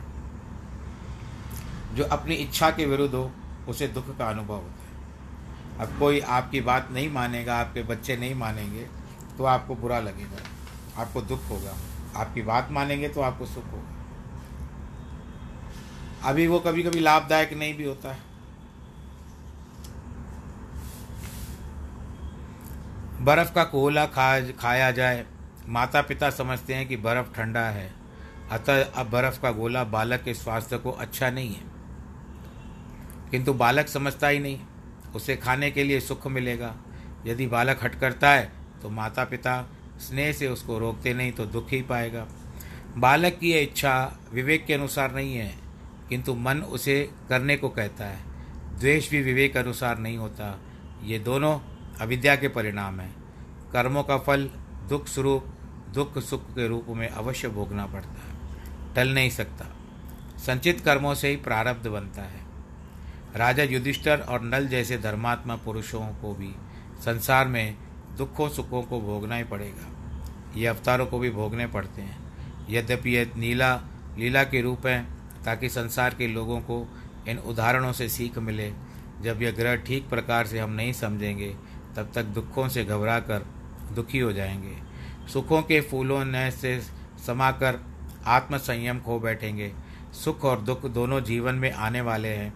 जो 1.96 2.04
अपनी 2.04 2.34
इच्छा 2.34 2.70
के 2.70 2.86
विरुद्ध 2.86 3.14
हो, 3.14 3.30
उसे 3.68 3.88
दुख 3.88 4.16
का 4.18 4.28
अनुभव 4.28 4.54
होता 4.54 4.66
है। 4.66 4.92
अब 5.80 5.98
कोई 5.98 6.20
आपकी 6.20 6.60
बात 6.60 6.88
नहीं 6.90 7.10
मानेगा, 7.12 7.56
आपके 7.56 7.82
बच्चे 7.82 8.16
नहीं 8.16 8.34
मानेंगे 8.34 8.86
तो 9.38 9.44
आपको 9.44 9.74
बुरा 9.74 9.98
लगेगा, 10.00 10.42
आपको 11.02 11.20
दुख 11.22 11.48
होगा। 11.50 11.74
आपकी 12.16 12.42
बात 12.42 12.68
मानेंगे 12.70 13.08
तो 13.08 13.20
आपको 13.20 13.46
सुख 13.46 13.64
होगा। 13.64 13.90
अभी 16.24 16.46
वो 16.46 16.58
कभी 16.60 16.82
कभी 16.82 17.00
लाभदायक 17.00 17.52
नहीं 17.52 17.74
भी 17.74 17.84
होता 17.84 18.12
है। 18.12 18.33
बर्फ़ 23.20 23.52
का 23.52 23.64
कोला 23.64 24.06
खा 24.06 24.40
खाया 24.52 24.90
जाए। 24.90 25.24
माता 25.68 26.02
पिता 26.02 26.30
समझते 26.30 26.74
हैं 26.74 26.88
कि 26.88 26.96
बर्फ़ 26.96 27.34
ठंडा 27.34 27.60
है। 27.60 27.92
अतः 28.52 28.84
अब 28.84 29.10
बर्फ़ 29.10 29.40
का 29.40 29.50
गोला 29.50 29.84
बालक 29.84 30.22
के 30.22 30.34
स्वास्थ्य 30.34 30.78
को 30.78 30.90
अच्छा 30.90 31.30
नहीं 31.30 31.54
है। 31.54 31.62
किंतु 33.30 33.54
बालक 33.54 33.88
समझता 33.88 34.28
ही 34.28 34.38
नहीं। 34.38 34.60
उसे 35.16 35.36
खाने 35.36 35.70
के 35.70 35.84
लिए 35.84 36.00
सुख 36.00 36.26
मिलेगा। 36.26 36.74
यदि 37.26 37.46
बालक 37.46 37.82
हट 37.82 37.94
करता 37.94 38.30
है 38.30 38.52
तो 38.82 38.90
माता 38.90 39.24
पिता 39.24 39.68
स्नेह 39.98 40.32
से 40.32 40.48
उसको 40.48 40.78
रोकते 40.78 41.14
नहीं 41.14 41.32
तो 41.32 41.44
दुख 41.46 41.70
ही 41.70 41.82
पाएगा। 41.82 42.26
बालक 42.96 43.38
की 43.38 43.52
यह 43.52 43.62
इच्छा 43.62 44.18
विवेक 44.32 44.66
के 44.66 44.74
अनुसार 44.74 45.14
नहीं 45.14 45.34
है, 45.34 45.54
किंतु 46.08 46.34
मन 46.34 46.58
उसे 46.58 47.10
करने 47.28 47.56
को 47.56 47.68
कहता 47.68 48.04
है। 48.04 48.18
द्वेष 48.78 49.10
भी 49.10 49.22
विवेक 49.22 49.56
अनुसार 49.56 49.98
नहीं 49.98 50.16
होता। 50.16 50.60
ये 51.04 51.18
दोनों 51.18 51.58
अविद्या 52.00 52.36
के 52.36 52.48
परिणाम 52.48 53.00
हैं। 53.00 53.16
कर्मों 53.72 54.02
का 54.02 54.18
फल 54.18 54.50
दुख 54.88 55.06
स्वरूप, 55.06 55.44
दुख 55.94 56.18
सुख 56.18 56.50
के 56.50 56.68
रूप 56.68 56.86
में 56.88 57.08
अवश्य 57.08 57.48
भोगना 57.48 57.86
पड़ता 57.86 58.10
है। 58.10 58.34
टल 58.94 59.08
नहीं 59.08 59.30
सकता। 59.30 59.64
संचित 60.38 60.80
कर्मों 60.80 61.14
से 61.14 61.28
ही 61.28 61.36
प्रारब्ध 61.36 61.86
बनता 61.86 62.22
है। 62.22 62.40
राजा 63.36 63.62
युधिष्ठर 63.62 64.18
और 64.18 64.42
नल 64.42 64.68
जैसे 64.68 64.98
धर्मात्मा 64.98 65.56
पुरुषों 65.56 66.00
को 66.00 66.34
भी 66.34 66.54
संसार 67.00 67.48
में 67.48 67.76
दुखों, 68.18 68.48
सुखों 68.48 68.82
को 68.82 69.00
भोगना 69.00 69.36
ही 69.36 69.44
पड़ेगा। 69.44 69.90
ये 70.56 70.66
अवतारों 70.66 71.06
को 71.06 71.18
भी 71.18 71.30
भोगने 71.30 71.66
पड़ते 71.66 72.02
हैं। 72.02 72.18
यद्यपि 72.70 73.10
यह 73.10 73.30
नीला, 73.36 73.82
लीला 74.18 74.44
के 74.44 74.60
रूप 74.60 74.86
हैं, 74.86 75.14
ताकि 75.44 75.68
संसार 75.68 76.14
के 76.14 76.28
लोगों 76.28 76.60
को 76.60 76.98
इन 77.28 77.38
उदाहरणों 77.38 77.92
से 77.92 78.08
सीख 78.08 78.38
मिले। 78.38 78.72
जब 79.22 79.42
यह 79.42 79.50
ग्रह 79.50 79.76
ठीक 79.76 80.08
प्रकार 80.08 80.46
से 80.46 80.58
हम 80.58 80.70
नहीं 80.70 80.92
समझेंगे 80.92 81.56
तब 81.96 82.10
तक 82.14 82.24
दुखों 82.24 82.68
से 82.68 82.84
घबरा 82.84 83.18
कर 83.20 83.46
दुखी 83.92 84.18
हो 84.18 84.32
जाएँगे। 84.32 84.76
सुखों 85.32 85.62
के 85.62 85.80
फूलों 85.80 86.24
न 86.24 86.50
से 86.50 86.80
समाकर 87.26 87.80
आत्म 88.26 88.56
संयम 88.56 89.00
खो 89.00 89.18
बैठेंगे। 89.18 89.72
सुख 90.24 90.44
और 90.44 90.60
दुख 90.60 90.86
दोनों 90.86 91.20
जीवन 91.20 91.54
में 91.54 91.72
आने 91.72 92.00
वाले 92.00 92.28
हैं। 92.28 92.52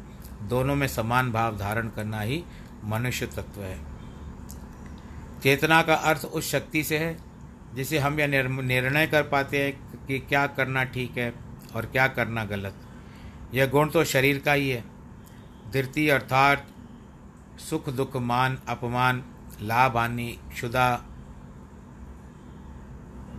दोनों 0.48 0.74
में 0.74 0.86
समान 0.86 1.32
भाव 1.32 1.56
धारण 1.58 1.88
करना 1.88 2.20
ही 2.20 2.44
मनुष्य 2.84 3.26
तत्व 3.26 3.60
है। 3.60 3.78
चेतना 5.42 5.82
का 5.82 5.94
अर्थ 5.94 6.24
उस 6.24 6.50
शक्ति 6.50 6.82
से 6.84 6.98
है, 6.98 7.16
जिसे 7.74 7.98
हम 7.98 8.20
यह 8.20 8.26
निर्णय 8.26 9.06
कर 9.06 9.22
पाते 9.22 9.64
हैं 9.64 10.06
कि 10.06 10.18
क्या 10.18 10.46
करना 10.46 10.84
ठीक 10.84 11.18
है 11.18 11.34
और 11.74 11.86
क्या 11.86 12.06
करना 12.08 12.44
गलत। 12.44 12.74
यह 13.54 13.66
गुण 13.66 13.88
तो 13.88 14.04
शरीर 14.04 14.38
का 14.38 14.52
ही 14.52 14.70
है। 14.70 14.84
धृति 15.72 16.08
अर्थात 16.08 16.66
सुख, 17.58 17.88
दुख, 17.88 18.16
मान, 18.16 18.58
अपमान 18.68 19.24
लाभ 19.62 19.96
हानि 19.96 20.38
क्षुदा 20.52 21.04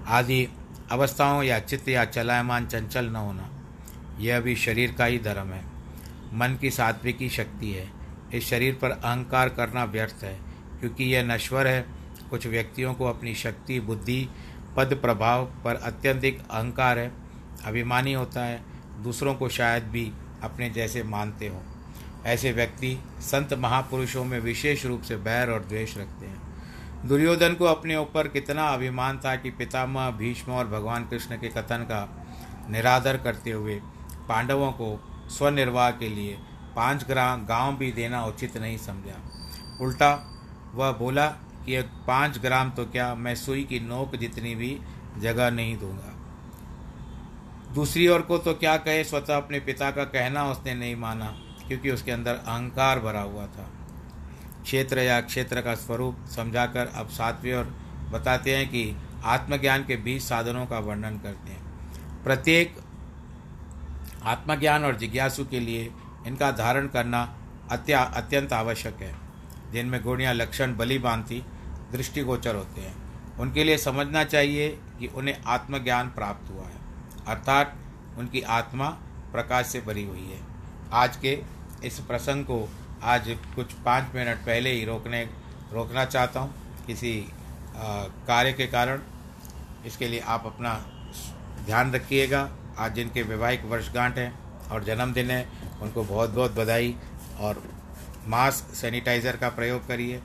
आदि 0.08 0.48
अवस्थाओं 0.92 1.44
या 1.44 1.60
चित्त 1.60 1.90
या 1.90 2.06
चलायमान 2.06 2.68
चंचल 2.68 3.06
न 3.06 3.16
होना। 3.16 3.50
यह 4.20 4.40
भी 4.40 4.56
शरीर 4.56 4.92
का 4.92 5.06
ही 5.06 5.20
धर्म 5.20 5.48
है। 5.48 5.66
मन 6.34 6.58
की 6.62 6.72
सात्विकी 6.72 7.30
शक्ति 7.30 7.72
है। 7.72 7.92
इस 8.34 8.48
शरीर 8.48 8.80
पर 8.82 8.92
अहंकार 8.92 9.50
करना 9.50 9.84
व्यर्थ 9.84 10.24
है, 10.24 10.40
क्योंकि 10.80 11.04
यह 11.04 11.24
नश्वर 11.24 11.68
है। 11.68 11.86
कुछ 12.30 12.48
व्यक्तियों 12.48 12.94
को 12.94 13.06
अपनी 13.06 13.36
शक्ति, 13.36 13.80
बुद्धि, 13.80 14.30
पद, 14.78 14.96
प्रभाव 15.02 15.46
पर 15.46 15.76
अत्यधिक 15.76 16.40
अहंकार 16.40 17.00
है, 17.00 17.12
अभिमानी 17.66 18.14
होता 18.14 18.46
है। 18.46 18.64
दूसरों 19.04 19.36
को 19.36 19.50
शायद 19.50 19.84
भी 19.84 20.12
अपने 20.44 20.70
जैसे 20.70 21.04
मानते 21.04 21.48
हों। 21.48 21.62
ऐसे 22.26 22.52
व्यक्ति 22.52 22.98
संत 23.22 23.54
महापुरुषों 23.54 24.24
में 24.26 24.40
विशेष 24.40 24.86
रूप 24.86 25.02
से 25.02 25.18
बैर 25.18 25.50
और 25.50 25.60
द्वेष 25.60 25.98
रखते 25.98 26.26
हैं। 26.26 27.08
दुर्योधन 27.08 27.54
को 27.54 27.66
अपने 27.66 27.96
ऊपर 27.96 28.28
कितना 28.28 28.68
अभिमान 28.68 29.18
था 29.18 29.36
कि 29.36 29.52
पितामह 29.52 30.10
भीष्म 30.12 30.52
और 30.52 30.68
भगवान 30.68 31.06
कृष्ण 31.06 31.38
के 31.38 31.48
कथन 31.48 31.84
का 31.84 32.08
निरादर 32.70 33.18
करते 33.18 33.52
हुए 33.52 33.80
पांडवों 34.30 34.72
को 34.72 35.00
स्वनिर्वाह 35.30 35.92
के 35.92 36.10
लिए 36.10 36.38
पाँच 36.76 37.06
ग्राम 37.08 37.46
गाँव 37.46 37.78
भी 37.78 37.92
देना 37.92 38.26
उचित 38.26 38.58
नहीं 38.58 38.78
समझा। 38.78 39.16
उल्टा 39.82 40.14
वह 40.76 40.92
बोला 40.92 41.28
कि 41.66 41.82
पाँच 42.08 42.38
ग्राम 42.38 42.70
तो 42.72 42.86
क्या 42.86 43.16
मैं 43.16 43.36
सुई 43.36 43.64
की 43.64 43.80
नोक 43.80 44.16
जितनी 44.16 44.56
भी 44.56 44.80
जगह 45.18 45.52
नहीं 45.52 45.78
दूँगा। 45.78 46.16
दूसरी 47.74 48.08
ओर 48.08 48.22
को 48.22 48.38
तो 48.38 48.54
क्या 48.54 48.78
कहे, 48.78 49.04
स्वतः 49.04 49.38
अपने 49.38 49.60
पिता 49.60 49.92
का 49.92 50.04
कहना 50.04 50.46
उसने 50.52 50.74
नहीं 50.76 50.96
माना। 50.96 51.36
क्योंकि 51.70 51.92
उसके 51.92 52.12
अंदर 52.12 52.36
अहंकार 52.36 53.00
भरा 53.00 53.22
हुआ 53.22 53.46
था। 53.46 53.70
क्षेत्र 54.64 55.00
या 55.00 55.22
क्षेत्र 55.22 55.62
का 55.62 55.76
स्वरूप 55.76 56.18
समझाकर 56.36 56.88
अब 56.88 57.10
सातवें 57.10 57.54
और 57.54 57.66
बताते 58.12 58.58
हैं 58.58 58.70
कि 58.70 58.96
आत्मज्ञान 59.24 59.86
के 59.86 59.96
बीच 59.96 60.24
साधनों 60.24 60.66
का 60.66 60.80
वर्णन 60.80 61.18
करते 61.18 61.52
हैं। 61.52 61.64
प्रत्येक 62.24 62.78
आत्मज्ञान 64.24 64.86
और 64.86 64.98
जिज्ञासु 64.98 65.46
के 65.46 65.60
लिए 65.60 65.94
इनका 66.28 66.52
धारण 66.52 66.88
करना 66.88 67.38
अत्या, 67.72 68.02
अत्यंत 68.02 68.54
आवश्यक 68.54 68.96
है। 68.96 69.30
जिनमें 69.72 70.04
गुण 70.04 70.22
या 70.22 70.32
लक्षण 70.32 70.76
बली 70.76 71.00
दृष्टिगोचर 71.92 72.56
होते 72.56 72.82
हैं। 72.82 72.96
उनके 73.38 73.64
लिए 73.64 73.78
समझना 73.78 74.24
चाहिए 74.24 74.70
कि 74.70 75.08
उन्हें 75.08 75.42
आत्मज्ञान 75.48 76.08
प्राप्त 76.08 76.52
हुआ 76.52 76.64
है। 76.64 76.76
अर्थात 77.28 77.76
उनकी 78.18 78.42
आत्मा 78.42 78.90
प्रकाश 79.32 79.66
से 79.66 79.82
भरी 79.82 80.04
हुई 80.04 80.32
है। 80.32 80.40
आज 80.94 81.18
के 81.18 81.59
इस 81.86 82.00
प्रसंग 82.00 82.46
को 82.46 82.68
आज 83.04 83.28
कुछ 83.56 83.74
पाँच 83.86 84.16
मिनट 84.16 84.38
पहले 84.46 84.72
ही 84.72 84.84
रोकने, 84.86 85.22
रोकना 85.74 86.06
चाहता 86.06 86.40
हूँ, 86.40 86.54
किसी 86.88 87.14
कार्य 87.76 88.54
के 88.54 88.68
कारण। 88.68 89.02
इसके 89.86 90.08
लिए 90.08 90.20
आप 90.20 90.46
अपना 90.46 90.74
ध्यान 91.66 91.92
रखिएगा। 91.94 92.50
आज 92.78 92.94
जिनके 92.96 93.22
वैवाहिक 93.24 93.66
वर्षगांठ 93.66 94.18
हैं 94.18 94.34
और 94.72 94.84
जन्मदिन 94.84 95.32
है, 95.32 95.48
उनको 95.82 96.04
बहुत 96.04 96.30
बहुत 96.30 96.56
बधाई 96.56 96.96
और 97.40 97.64
मास्क, 98.28 98.74
सैनिटाइज़र 98.76 99.38
का 99.38 99.50
प्रयोग 99.50 99.88
करिए, 99.88 100.22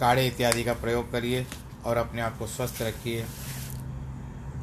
काढ़े 0.00 0.26
इत्यादि 0.26 0.64
का 0.64 0.72
प्रयोग 0.74 1.10
करिए 1.12 1.46
और 1.84 1.96
अपने 1.96 2.20
आप 2.22 2.38
को 2.38 2.46
स्वस्थ 2.46 2.82
रखिए। 2.82 3.24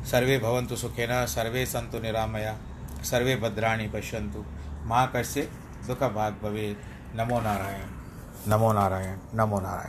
सर्वे 0.05 0.38
भवंतु 0.39 0.76
सुखेना, 0.76 1.26
सर्वे 1.28 1.66
संतु 1.66 1.99
निरामया, 1.99 2.57
सर्वे 3.03 3.36
भद्राणी 3.36 3.88
पश्यंतु 3.89 4.45
माँ 4.89 5.11
कश्य 5.15 5.41
दुख 5.87 6.03
भाग 6.03 6.33
भवे 6.43 6.77
नमो 7.15 7.41
नारायण। 7.41 7.87
नमो 8.47 8.73
नारायण। 8.73 9.17
नमो 9.33 9.59
नारायण। 9.59 9.87